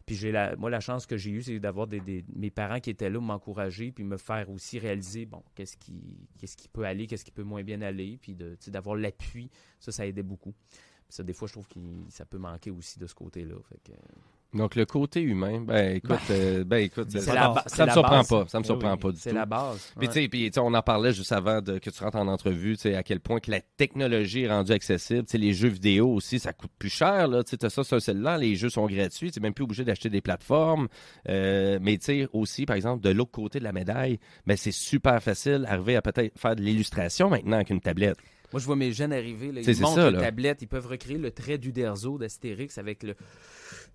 Puis 0.05 0.17
j'ai 0.17 0.33
la, 0.33 0.55
moi, 0.57 0.69
la 0.69 0.81
chance 0.81 1.07
que 1.07 1.17
j'ai 1.17 1.31
eue, 1.31 1.41
c'est 1.43 1.59
d'avoir 1.59 1.87
des, 1.87 1.99
des- 2.01 2.27
mes 2.37 2.51
parents 2.51 2.79
qui 2.79 2.91
étaient 2.91 3.09
là, 3.09 3.19
m'encourager, 3.21 3.91
puis 3.91 4.05
me 4.05 4.19
faire 4.19 4.51
aussi 4.51 4.79
réaliser, 4.79 5.25
bon, 5.25 5.43
qu'est-ce 5.55 5.79
qui, 5.79 5.95
qu'est-ce 6.39 6.59
qui 6.59 6.69
peut 6.69 6.85
aller, 6.85 7.07
qu'est-ce 7.07 7.25
qui 7.25 7.31
peut 7.31 7.43
moins 7.43 7.63
bien 7.63 7.81
aller, 7.81 8.19
puis 8.21 8.35
de, 8.35 8.51
tu 8.57 8.67
sais, 8.67 8.71
d'avoir 8.71 8.97
l'appui, 8.97 9.49
ça, 9.81 9.93
ça 9.93 10.07
aidait 10.07 10.23
beaucoup. 10.23 10.53
Ça, 11.09 11.23
des 11.23 11.33
fois, 11.33 11.47
je 11.49 11.53
trouve 11.53 11.69
que 11.69 11.79
ça 12.11 12.25
peut 12.25 12.39
manquer 12.39 12.71
aussi 12.71 12.99
de 12.99 13.07
ce 13.07 13.15
côté-là. 13.15 13.55
Que, 13.85 13.93
Donc, 14.57 14.75
le 14.75 14.85
côté 14.85 15.21
humain, 15.21 15.61
ben 15.61 15.97
écoute, 15.97 16.19
euh, 16.31 16.65
ben, 16.65 16.79
écoute 16.79 17.09
C'est 17.11 17.21
ça, 17.21 17.35
la 17.35 17.63
c'est 17.67 17.77
ça 17.77 17.87
me 17.87 17.91
surprend 17.93 18.17
base. 18.19 18.29
pas. 18.29 18.45
Ça 18.49 18.59
me 18.59 18.65
surprend 18.65 18.93
oui. 18.95 18.99
pas 18.99 19.11
du 19.13 19.19
c'est 19.19 19.31
tout. 19.31 19.37
la 19.37 19.47
base. 19.47 19.93
Puis, 19.99 20.09
Ouais. 20.09 20.29
tu 20.29 20.51
sais, 20.53 20.59
on 20.61 20.75
en 20.75 20.83
parlait 20.83 21.13
juste 21.13 21.31
avant 21.33 21.61
de, 21.61 21.79
que 21.79 21.91
tu 21.91 22.03
rentres 22.03 22.17
en 22.17 22.27
entrevue, 22.27 22.75
tu 22.77 22.83
sais, 22.83 22.95
à 22.97 23.03
quel 23.05 23.21
point 23.21 23.39
que 23.41 23.51
la 23.51 23.61
technologie 23.61 24.43
est 24.43 24.49
rendue 24.49 24.73
accessible. 24.73 25.25
Tu 25.25 25.33
sais, 25.33 25.39
les 25.39 25.53
jeux 25.55 25.69
vidéo 25.69 26.09
aussi, 26.13 26.39
ça 26.41 26.53
coûte 26.53 26.73
plus 26.79 26.89
cher. 26.91 27.29
Là. 27.29 27.45
Tu 27.45 27.57
sais, 27.61 27.69
ça 27.69 27.85
sur 27.85 27.97
un 27.97 28.01
cellulaire, 28.01 28.39
les 28.39 28.57
jeux 28.57 28.71
sont 28.71 28.87
gratuits. 28.87 29.31
Tu 29.31 29.39
n'es 29.39 29.43
même 29.45 29.55
plus 29.55 29.65
obligé 29.65 29.85
d'acheter 29.85 30.09
des 30.11 30.21
plateformes. 30.21 30.89
Euh, 31.29 31.79
mais 31.81 31.97
tu 31.99 32.05
sais, 32.07 32.29
aussi, 32.33 32.65
par 32.67 32.77
exemple, 32.77 33.03
de 33.05 33.11
l'autre 33.11 33.31
côté 33.33 33.59
de 33.61 33.65
la 33.65 33.73
médaille, 33.73 34.19
ben, 34.47 34.57
c'est 34.57 34.73
super 34.73 35.23
facile 35.23 35.63
d'arriver 35.63 35.97
à 35.97 36.03
peut-être 36.03 36.37
faire 36.39 36.57
de 36.57 36.63
l'illustration 36.63 37.29
maintenant 37.29 37.57
avec 37.57 37.71
une 37.71 37.81
tablette. 37.81 38.17
Moi, 38.55 38.61
je 38.61 38.67
vois 38.67 38.77
mes 38.77 38.93
jeunes 38.93 39.13
arriver. 39.13 39.51
Là, 39.51 39.63
ils 39.63 39.75
c'est 39.75 39.81
montent 39.83 39.97
ça, 39.97 40.13
là. 40.13 40.21
tablette. 40.21 40.63
Ils 40.63 40.69
peuvent 40.69 40.87
recréer 40.87 41.19
le 41.19 41.33
trait 41.33 41.59
d'Uderzo 41.59 42.19
d'Astérix 42.19 42.79
avec 42.79 43.03
le. 43.03 43.17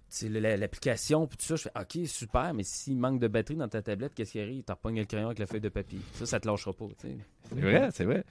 Tu 0.10 0.28
l'application, 0.30 1.28
puis 1.28 1.38
tout 1.38 1.46
ça, 1.46 1.56
je 1.56 1.62
fais 1.64 1.72
OK, 1.80 2.08
super, 2.08 2.54
mais 2.54 2.64
s'il 2.64 2.98
manque 2.98 3.20
de 3.20 3.28
batterie 3.28 3.56
dans 3.56 3.68
ta 3.68 3.82
tablette, 3.82 4.14
qu'est-ce 4.16 4.32
qui 4.34 4.40
arrive? 4.40 4.64
T'en 4.64 4.74
repognes 4.74 5.00
le 5.00 5.06
crayon 5.06 5.28
avec 5.28 5.40
la 5.40 5.46
feuille 5.46 5.62
de 5.62 5.70
papier. 5.70 6.00
Ça, 6.14 6.26
ça 6.26 6.40
te 6.40 6.48
lâchera 6.48 6.74
pas. 6.74 6.86
tu. 7.00 7.08
C'est 7.50 7.62
vrai, 7.62 7.90
c'est 7.92 8.04
vrai. 8.04 8.24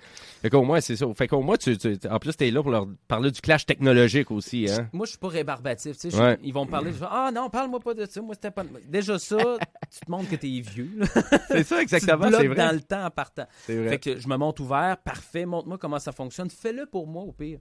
Fait 0.42 0.50
qu'au 0.50 0.62
moins, 0.62 0.80
c'est 0.80 0.96
ça. 0.96 1.06
Fait 1.14 1.26
qu'au 1.26 1.40
moins, 1.42 1.56
tu, 1.56 1.76
tu- 1.76 1.98
en 2.08 2.18
plus, 2.18 2.36
tu 2.36 2.46
es 2.46 2.50
là 2.50 2.62
pour 2.62 2.70
leur 2.70 2.86
parler 3.08 3.30
du 3.30 3.40
clash 3.40 3.66
technologique 3.66 4.30
aussi. 4.30 4.68
Hein? 4.70 4.88
Moi, 4.92 5.06
je 5.06 5.10
suis 5.10 5.18
pas 5.18 5.28
rébarbatif. 5.28 5.96
tu 5.98 6.10
sais. 6.10 6.38
Ils 6.42 6.52
vont 6.52 6.64
me 6.66 6.70
parler. 6.70 6.92
Je 6.92 7.04
ah 7.04 7.30
non, 7.34 7.50
parle-moi 7.50 7.80
pas 7.80 7.94
de 7.94 8.06
ça. 8.06 8.20
Moi, 8.20 8.34
c'était 8.34 8.50
pas. 8.50 8.64
Déjà, 8.86 9.18
ça, 9.18 9.36
tu 9.90 10.00
te 10.00 10.10
montres 10.10 10.30
que 10.30 10.36
t'es 10.36 10.60
vieux. 10.60 10.90
là. 10.96 11.06
C'est 11.48 11.64
ça, 11.64 11.80
tu 11.80 11.86
te 11.86 11.94
exactement. 11.96 12.30
C'est 12.30 12.46
vrai. 12.46 12.56
dans 12.56 12.74
le 12.74 12.80
temps 12.80 13.04
en 13.04 13.10
partant. 13.10 13.46
C'est 13.66 13.76
vrai. 13.76 13.88
Fait 13.90 13.98
que 13.98 14.18
je 14.20 14.28
me 14.28 14.36
montre 14.36 14.62
ouvert. 14.62 14.96
Parfait, 15.04 15.46
montre-moi 15.46 15.78
comment 15.78 15.98
ça 15.98 16.12
fonctionne. 16.12 16.50
Fais-le 16.50 16.86
pour 16.86 17.06
moi, 17.06 17.22
au 17.24 17.32
pire. 17.32 17.58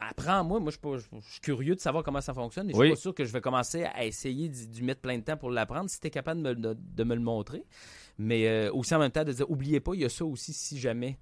Apprends-moi. 0.00 0.60
Moi, 0.60 0.70
je 0.72 0.78
suis 0.98 1.08
je 1.34 1.40
curieux 1.40 1.74
de 1.74 1.80
savoir 1.80 2.02
comment 2.04 2.20
ça 2.20 2.34
fonctionne. 2.34 2.66
Mais 2.66 2.72
je 2.74 2.78
suis 2.80 2.90
pas 2.90 2.96
sûr 2.96 3.14
que 3.14 3.24
je 3.24 3.32
vais 3.32 3.40
commencer 3.40 3.84
à 3.84 4.04
essayer 4.04 4.48
d'y 4.48 4.82
mettre 4.82 5.00
plein 5.00 5.18
de 5.18 5.22
temps 5.24 5.36
pour 5.36 5.50
l'apprendre 5.50 5.88
si 5.88 6.00
tu 6.00 6.06
es 6.06 6.10
capable 6.10 6.42
de 6.42 6.48
me, 6.50 6.54
de- 6.54 6.76
de 6.78 7.04
me 7.04 7.14
le 7.14 7.20
montrer. 7.20 7.64
Mais 8.18 8.48
euh, 8.48 8.72
aussi 8.72 8.94
en 8.94 8.98
même 8.98 9.10
temps, 9.12 9.24
de 9.24 9.32
dire, 9.32 9.50
oubliez 9.50 9.80
pas, 9.80 9.94
il 9.94 10.00
y 10.00 10.04
a 10.04 10.08
ça 10.08 10.24
aussi 10.24 10.52
si 10.52 10.78
jamais 10.78 11.18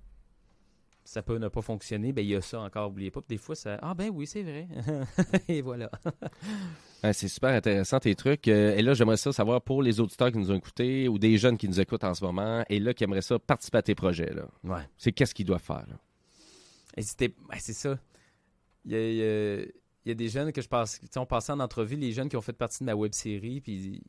ça 1.04 1.20
peut 1.22 1.36
ne 1.38 1.48
pas 1.48 1.62
fonctionner, 1.62 2.12
ben 2.12 2.24
il 2.24 2.28
y 2.30 2.36
a 2.36 2.40
ça 2.40 2.60
encore, 2.60 2.88
oubliez 2.90 3.10
pas. 3.10 3.20
Des 3.28 3.36
fois, 3.36 3.56
ça. 3.56 3.76
Ah 3.82 3.92
ben 3.92 4.10
oui, 4.14 4.26
c'est 4.26 4.42
vrai. 4.42 4.68
Et 5.48 5.60
voilà. 5.60 5.90
C'est 7.12 7.26
super 7.26 7.50
intéressant 7.50 7.98
tes 7.98 8.14
trucs. 8.14 8.46
Euh, 8.46 8.76
et 8.76 8.82
là, 8.82 8.94
j'aimerais 8.94 9.16
ça 9.16 9.32
savoir 9.32 9.60
pour 9.60 9.82
les 9.82 9.98
auditeurs 9.98 10.30
qui 10.30 10.38
nous 10.38 10.52
ont 10.52 10.54
écoutés 10.54 11.08
ou 11.08 11.18
des 11.18 11.36
jeunes 11.36 11.58
qui 11.58 11.66
nous 11.68 11.80
écoutent 11.80 12.04
en 12.04 12.14
ce 12.14 12.24
moment 12.24 12.62
et 12.68 12.78
là 12.78 12.94
qui 12.94 13.02
aimeraient 13.02 13.22
ça 13.22 13.40
participer 13.40 13.78
à 13.78 13.82
tes 13.82 13.96
projets. 13.96 14.32
Là. 14.32 14.44
Ouais. 14.62 14.82
C'est 14.96 15.10
qu'est-ce 15.10 15.34
qu'ils 15.34 15.46
doivent 15.46 15.60
faire. 15.64 15.84
là? 15.88 15.96
Hésitez. 16.96 17.34
ben, 17.48 17.56
c'est 17.58 17.72
ça. 17.72 17.98
Il 18.84 18.92
y, 18.92 18.94
a, 18.96 19.00
il 19.00 19.68
y 20.06 20.10
a- 20.10 20.14
des 20.14 20.28
jeunes 20.28 20.52
que 20.52 20.60
je 20.62 20.68
passe. 20.68 21.00
On 21.16 21.26
passait 21.26 21.52
en 21.52 21.60
entrevue, 21.60 21.96
les 21.96 22.12
jeunes 22.12 22.28
qui 22.28 22.36
ont 22.36 22.40
fait 22.42 22.52
partie 22.52 22.80
de 22.80 22.84
ma 22.84 22.94
web 22.94 23.12
série, 23.12 23.60
puis 23.60 24.02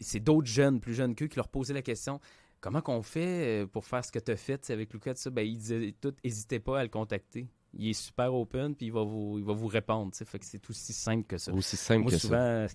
c'est 0.00 0.20
d'autres 0.20 0.46
jeunes, 0.48 0.80
plus 0.80 0.94
jeunes 0.94 1.14
qu'eux, 1.14 1.26
qui 1.26 1.36
leur 1.36 1.48
posaient 1.48 1.74
la 1.74 1.82
question 1.82 2.20
comment 2.60 2.80
qu'on 2.80 3.02
fait 3.02 3.64
euh, 3.64 3.66
pour 3.66 3.84
faire 3.84 4.02
ce 4.02 4.10
que 4.10 4.18
tu 4.18 4.32
as 4.32 4.36
fait 4.36 4.70
avec 4.70 4.90
Lucas, 4.94 5.16
ça? 5.16 5.28
Ben, 5.28 5.46
ils 5.46 5.58
disaient 5.58 5.94
tout, 6.00 6.14
n'hésitez 6.24 6.60
pas 6.60 6.80
à 6.80 6.82
le 6.82 6.88
contacter. 6.88 7.46
Il 7.74 7.90
est 7.90 7.92
super 7.92 8.32
open, 8.34 8.74
puis 8.74 8.86
il 8.86 8.92
va 8.92 9.02
vous, 9.02 9.36
il 9.38 9.44
va 9.44 9.52
vous 9.52 9.66
répondre. 9.66 10.14
Fait 10.14 10.38
que 10.38 10.46
c'est 10.46 10.70
aussi 10.70 10.94
simple 10.94 11.26
que 11.26 11.36
ça. 11.36 11.52
Aussi 11.52 11.76
simple 11.76 12.02
Moi, 12.04 12.10
que 12.12 12.16
ça. 12.16 12.20
souvent, 12.26 12.66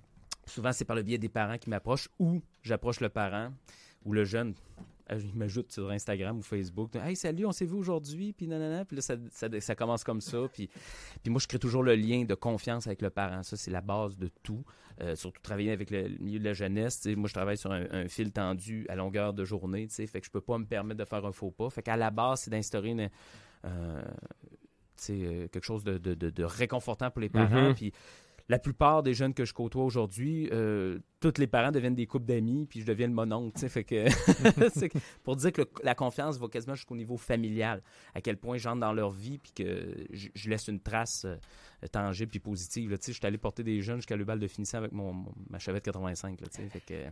souvent 0.45 0.71
c'est 0.73 0.85
par 0.85 0.95
le 0.95 1.01
biais 1.01 1.17
des 1.17 1.29
parents 1.29 1.57
qui 1.57 1.71
m'approchent 1.71 2.09
ou 2.19 2.39
j'approche 2.61 2.99
le 2.99 3.09
parent 3.09 3.51
ou 4.05 4.13
le 4.13 4.25
jeune. 4.25 4.53
Il 5.11 5.35
m'ajoute 5.35 5.71
sur 5.71 5.89
Instagram 5.89 6.37
ou 6.37 6.41
Facebook. 6.41 6.95
Hey, 6.95 7.15
salut, 7.15 7.45
on 7.45 7.51
s'est 7.51 7.65
vu 7.65 7.73
aujourd'hui. 7.73 8.33
Puis 8.33 8.47
nanana. 8.47 8.85
Puis 8.85 8.95
là, 8.97 9.01
ça, 9.01 9.15
ça, 9.31 9.47
ça 9.59 9.75
commence 9.75 10.03
comme 10.03 10.21
ça. 10.21 10.37
Puis, 10.53 10.69
puis 11.23 11.31
moi, 11.31 11.39
je 11.41 11.47
crée 11.47 11.59
toujours 11.59 11.83
le 11.83 11.95
lien 11.95 12.25
de 12.25 12.35
confiance 12.35 12.85
avec 12.87 13.01
le 13.01 13.09
parent. 13.09 13.41
Ça, 13.43 13.57
c'est 13.57 13.71
la 13.71 13.81
base 13.81 14.17
de 14.17 14.29
tout. 14.43 14.63
Euh, 15.01 15.15
surtout 15.15 15.41
travailler 15.41 15.71
avec 15.71 15.89
le, 15.91 16.07
le 16.09 16.17
milieu 16.19 16.39
de 16.39 16.43
la 16.45 16.53
jeunesse. 16.53 17.05
Moi, 17.15 17.27
je 17.27 17.33
travaille 17.33 17.57
sur 17.57 17.71
un, 17.71 17.85
un 17.91 18.07
fil 18.07 18.31
tendu 18.31 18.85
à 18.89 18.95
longueur 18.95 19.33
de 19.33 19.45
journée. 19.45 19.87
tu 19.87 19.95
sais. 19.95 20.05
Fait 20.07 20.19
que 20.19 20.25
je 20.27 20.31
peux 20.31 20.41
pas 20.41 20.57
me 20.57 20.65
permettre 20.65 20.99
de 20.99 21.05
faire 21.05 21.25
un 21.25 21.31
faux 21.31 21.51
pas. 21.51 21.69
Fait 21.69 21.81
qu'à 21.81 21.97
la 21.97 22.11
base, 22.11 22.41
c'est 22.41 22.51
d'instaurer 22.51 22.89
une, 22.89 23.09
euh, 23.65 24.01
euh, 25.09 25.47
quelque 25.47 25.63
chose 25.65 25.83
de, 25.83 25.97
de- 25.97 26.13
de- 26.13 26.29
de 26.29 26.43
réconfortant 26.43 27.09
pour 27.09 27.21
les 27.21 27.29
parents. 27.29 27.69
Mhm. 27.69 27.75
Puis 27.75 27.93
la 28.49 28.57
plupart 28.57 29.03
des 29.03 29.13
jeunes 29.13 29.35
que 29.35 29.45
je 29.45 29.53
côtoie 29.53 29.83
aujourd'hui, 29.83 30.49
euh, 30.51 30.97
tous 31.19 31.37
les 31.37 31.45
parents 31.45 31.71
deviennent 31.71 31.93
des 31.93 32.07
couples 32.07 32.25
d'amis, 32.25 32.65
puis 32.65 32.81
je 32.81 32.85
deviens 32.85 33.05
le 33.05 33.13
mononcle. 33.13 33.69
Fait 33.69 33.85
pour 35.23 35.35
dire 35.35 35.53
que 35.53 35.61
la 35.83 35.93
confiance 35.93 36.39
va 36.39 36.47
quasiment 36.47 36.73
jusqu'au 36.73 36.95
niveau 36.95 37.15
familial, 37.15 37.83
à 38.15 38.21
quel 38.21 38.37
point 38.37 38.57
j'entre 38.57 38.79
dans 38.79 38.91
leur 38.91 39.11
vie, 39.11 39.37
puis 39.37 39.51
que 39.51 40.07
je, 40.11 40.49
laisse 40.49 40.67
une 40.67 40.79
trace 40.79 41.25
euh, 41.25 41.37
tangible 41.91 42.31
puis 42.31 42.39
positive. 42.39 42.97
Je 43.05 43.11
suis 43.11 43.25
allé 43.25 43.37
porter 43.37 43.63
des 43.63 43.81
jeunes 43.81 43.97
jusqu'à 43.97 44.17
le 44.17 44.25
bal 44.25 44.39
de 44.39 44.47
finissant 44.47 44.79
avec 44.79 44.93
mon, 44.93 45.25
ma 45.47 45.59
chevette 45.59 45.85
85. 45.85 46.41
Là, 46.41 46.47
tu 46.47 46.55
sais. 46.57 46.69
fait 46.69 46.79
que, 46.79 47.03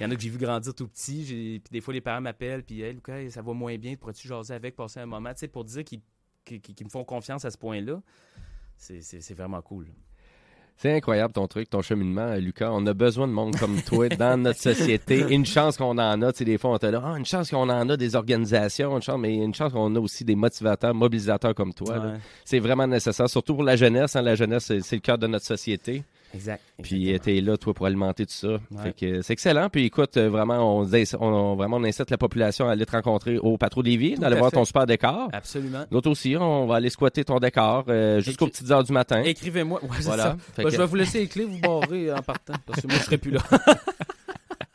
il 0.00 0.02
y 0.02 0.04
en 0.04 0.10
a 0.10 0.16
que 0.16 0.20
j'ai 0.20 0.30
vu 0.30 0.38
grandir 0.38 0.74
tout 0.74 0.88
petit, 0.88 1.60
puis 1.62 1.70
des 1.70 1.80
fois 1.80 1.94
les 1.94 2.00
parents 2.00 2.20
m'appellent, 2.20 2.64
puis 2.64 2.82
hey, 2.82 2.92
Lucas, 2.92 3.30
ça 3.30 3.40
va 3.40 3.52
moins 3.52 3.78
bien, 3.78 3.94
pourrais-tu 3.94 4.26
jaser 4.26 4.54
avec, 4.54 4.74
passer 4.74 4.98
un 4.98 5.06
moment, 5.06 5.30
pour 5.52 5.64
dire 5.64 5.84
qu'ils 5.84 6.00
me 6.50 6.90
font 6.90 7.04
confiance 7.04 7.44
à 7.44 7.52
ce 7.52 7.56
point-là. 7.56 8.02
C'est 8.78 9.34
vraiment 9.34 9.62
cool. 9.62 9.86
C'est 10.78 10.92
incroyable 10.92 11.32
ton 11.32 11.46
truc, 11.46 11.70
ton 11.70 11.80
cheminement, 11.80 12.34
Lucas. 12.34 12.70
On 12.70 12.84
a 12.86 12.92
besoin 12.92 13.26
de 13.26 13.32
monde 13.32 13.56
comme 13.56 13.80
toi 13.80 14.08
dans 14.18 14.36
notre 14.40 14.60
société. 14.60 15.24
Une 15.30 15.46
chance 15.46 15.78
qu'on 15.78 15.96
en 15.98 16.22
a. 16.22 16.32
Tu 16.32 16.38
sais, 16.38 16.44
des 16.44 16.58
fois, 16.58 16.72
on 16.72 16.78
te 16.78 16.84
dit, 16.86 16.96
ah, 17.02 17.14
une 17.16 17.24
chance 17.24 17.50
qu'on 17.50 17.68
en 17.70 17.88
a 17.88 17.96
des 17.96 18.14
organisations, 18.14 18.94
une 18.94 19.00
chance, 19.02 19.18
mais 19.18 19.34
une 19.36 19.54
chance 19.54 19.72
qu'on 19.72 19.94
a 19.96 19.98
aussi 19.98 20.22
des 20.24 20.36
motivateurs, 20.36 20.94
mobilisateurs 20.94 21.54
comme 21.54 21.72
toi. 21.72 21.98
Ouais. 21.98 22.18
C'est 22.44 22.58
vraiment 22.58 22.86
nécessaire, 22.86 23.28
surtout 23.30 23.54
pour 23.54 23.64
la 23.64 23.76
jeunesse. 23.76 24.16
hein. 24.16 24.22
La 24.22 24.34
jeunesse, 24.34 24.70
c'est 24.82 24.96
le 24.96 25.00
cœur 25.00 25.16
de 25.16 25.26
notre 25.26 25.46
société. 25.46 26.02
Exact. 26.36 26.62
Puis 26.82 27.08
exactement. 27.10 27.24
tu 27.24 27.38
es 27.38 27.40
là, 27.40 27.56
toi, 27.56 27.74
pour 27.74 27.86
alimenter 27.86 28.26
tout 28.26 28.32
ça. 28.32 28.58
Fait 28.82 28.92
que 28.92 29.22
c'est 29.22 29.32
excellent. 29.32 29.68
Puis 29.70 29.86
écoute, 29.86 30.16
euh, 30.16 30.28
vraiment, 30.28 30.78
on, 30.78 30.84
vraiment, 31.56 31.76
on 31.78 31.84
incite 31.84 32.10
la 32.10 32.18
population 32.18 32.68
à 32.68 32.72
aller 32.72 32.86
te 32.86 32.92
rencontrer 32.92 33.38
au 33.38 33.56
Patro 33.56 33.82
des 33.82 34.14
Tout 34.14 34.20
d'aller 34.20 34.36
voir 34.36 34.52
ton 34.52 34.64
super 34.64 34.86
décor. 34.86 35.28
Absolument. 35.32 35.84
Nous 35.90 35.98
autres 35.98 36.10
aussi, 36.10 36.36
on 36.38 36.66
va 36.66 36.76
aller 36.76 36.90
squatter 36.90 37.24
ton 37.24 37.38
décor 37.38 37.84
euh, 37.88 38.20
jusqu'aux 38.20 38.46
petites 38.46 38.70
heures 38.70 38.84
du 38.84 38.92
matin. 38.92 39.22
Écrivez-moi. 39.22 39.82
Ouais, 39.82 39.88
Voilà. 40.02 40.22
ça. 40.22 40.36
Ben, 40.56 40.64
que- 40.64 40.70
Je 40.70 40.76
vais 40.76 40.86
vous 40.86 40.96
laisser 40.96 41.20
les 41.20 41.26
clés, 41.28 41.44
vous 41.44 41.58
barrer 41.58 42.12
en 42.12 42.22
partant, 42.22 42.54
parce 42.66 42.80
que 42.80 42.86
moi, 42.86 42.96
je 42.98 43.04
serai 43.04 43.18
plus 43.18 43.30
là. 43.32 43.40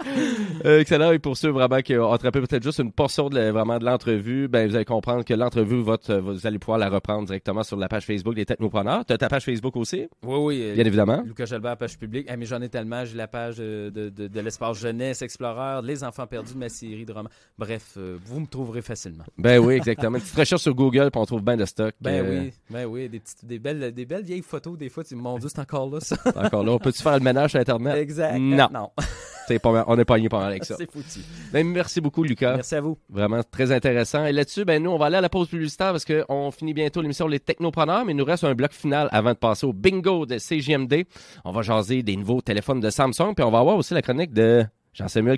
Euh, 0.65 0.79
excellent. 0.79 1.11
Et 1.11 1.17
pour 1.19 1.37
ceux 1.37 1.49
vraiment 1.49 1.79
qui 1.81 1.97
ont 1.97 2.11
attrapé 2.11 2.39
peut-être 2.41 2.61
juste 2.61 2.77
une 2.79 2.91
portion 2.91 3.29
de, 3.29 3.35
la- 3.35 3.51
vraiment 3.51 3.79
de 3.79 3.85
l'entrevue, 3.85 4.47
ben, 4.47 4.67
vous 4.69 4.75
allez 4.75 4.85
comprendre 4.85 5.23
que 5.25 5.33
l'entrevue, 5.33 5.81
votre, 5.81 6.13
vous 6.15 6.45
allez 6.45 6.59
pouvoir 6.59 6.77
la 6.77 6.87
reprendre 6.89 7.25
directement 7.25 7.63
sur 7.63 7.77
la 7.77 7.87
page 7.87 8.05
Facebook 8.05 8.35
des 8.35 8.45
Technopreneurs. 8.45 9.03
Tu 9.05 9.13
as 9.13 9.17
ta 9.17 9.27
page 9.27 9.43
Facebook 9.45 9.75
aussi, 9.75 10.07
oui, 10.23 10.37
oui. 10.37 10.61
euh, 10.63 10.75
bien 10.75 10.85
évidemment. 10.85 11.23
Lucas 11.25 11.45
Jalbert, 11.45 11.77
page 11.77 11.97
publique. 11.97 12.27
Ah, 12.29 12.37
mais 12.37 12.45
j'en 12.45 12.61
ai 12.61 12.69
tellement. 12.69 13.03
J'ai 13.05 13.17
la 13.17 13.27
page 13.27 13.55
euh, 13.59 13.89
de, 13.89 14.09
de, 14.09 14.27
de 14.27 14.39
l'espace 14.39 14.79
jeunesse, 14.79 15.21
Explorer, 15.23 15.81
Les 15.83 16.03
enfants 16.03 16.27
perdus 16.27 16.53
de 16.53 16.59
ma 16.59 16.69
série 16.69 17.05
de 17.05 17.11
romans. 17.13 17.29
Bref, 17.57 17.93
euh, 17.97 18.17
vous 18.25 18.39
me 18.41 18.45
trouverez 18.47 18.81
facilement. 18.83 19.23
Ben 19.39 19.57
oui, 19.59 19.75
exactement. 19.75 20.17
Une 20.17 20.21
petite 20.23 20.35
recherche 20.37 20.61
sur 20.61 20.75
Google, 20.75 21.09
puis 21.11 21.21
on 21.21 21.25
trouve 21.25 21.43
bien 21.43 21.57
de 21.57 21.65
stock. 21.65 21.95
Ben 21.99 22.23
Euh, 22.23 22.41
oui, 22.43 22.53
ben 22.69 22.85
oui. 22.85 23.09
Des, 23.09 23.19
petites, 23.19 23.45
des, 23.45 23.57
belles, 23.57 23.91
des 23.93 24.05
belles 24.05 24.23
vieilles 24.23 24.43
photos, 24.43 24.77
des 24.77 24.89
fois. 24.89 25.03
Tu 25.03 25.15
mon 25.15 25.39
Dieu, 25.39 25.49
c'est 25.49 25.59
encore 25.61 25.89
là, 25.89 25.99
ça. 26.01 26.15
Encore 26.35 26.63
là, 26.63 26.73
on 26.73 26.79
peut-tu 26.79 27.01
faire 27.01 27.13
le 27.17 27.23
ménage 27.23 27.51
sur 27.51 27.59
Internet? 27.59 27.95
exact. 27.97 28.37
Non. 28.37 28.67
Non. 28.71 28.89
Pas 29.59 29.85
on 29.87 29.97
est 29.97 30.05
pogné 30.05 30.29
pas 30.29 30.39
mal 30.39 30.51
avec 30.51 30.65
ça. 30.65 30.75
c'est 30.77 30.89
foutu. 30.89 31.19
Ben, 31.51 31.65
merci 31.67 32.01
beaucoup, 32.01 32.23
Lucas. 32.23 32.55
Merci 32.55 32.75
à 32.75 32.81
vous. 32.81 32.97
Vraiment 33.09 33.41
très 33.49 33.71
intéressant. 33.71 34.25
Et 34.25 34.31
là-dessus, 34.31 34.65
ben 34.65 34.81
nous, 34.81 34.91
on 34.91 34.97
va 34.97 35.07
aller 35.07 35.17
à 35.17 35.21
la 35.21 35.29
pause 35.29 35.47
publicitaire 35.47 35.91
parce 35.91 36.05
qu'on 36.05 36.51
finit 36.51 36.73
bientôt 36.73 37.01
l'émission 37.01 37.27
Les 37.27 37.39
Technopreneurs, 37.39 38.05
mais 38.05 38.13
il 38.13 38.17
nous 38.17 38.25
reste 38.25 38.43
un 38.43 38.55
bloc 38.55 38.71
final 38.71 39.09
avant 39.11 39.31
de 39.31 39.37
passer 39.37 39.65
au 39.65 39.73
bingo 39.73 40.25
de 40.25 40.37
CGMD. 40.37 41.05
On 41.45 41.51
va 41.51 41.61
jaser 41.61 42.03
des 42.03 42.15
nouveaux 42.15 42.41
téléphones 42.41 42.79
de 42.79 42.89
Samsung, 42.89 43.33
puis 43.35 43.43
on 43.43 43.51
va 43.51 43.59
avoir 43.59 43.75
aussi 43.77 43.93
la 43.93 44.01
chronique 44.01 44.33
de 44.33 44.65
Jean-Samuel 44.93 45.37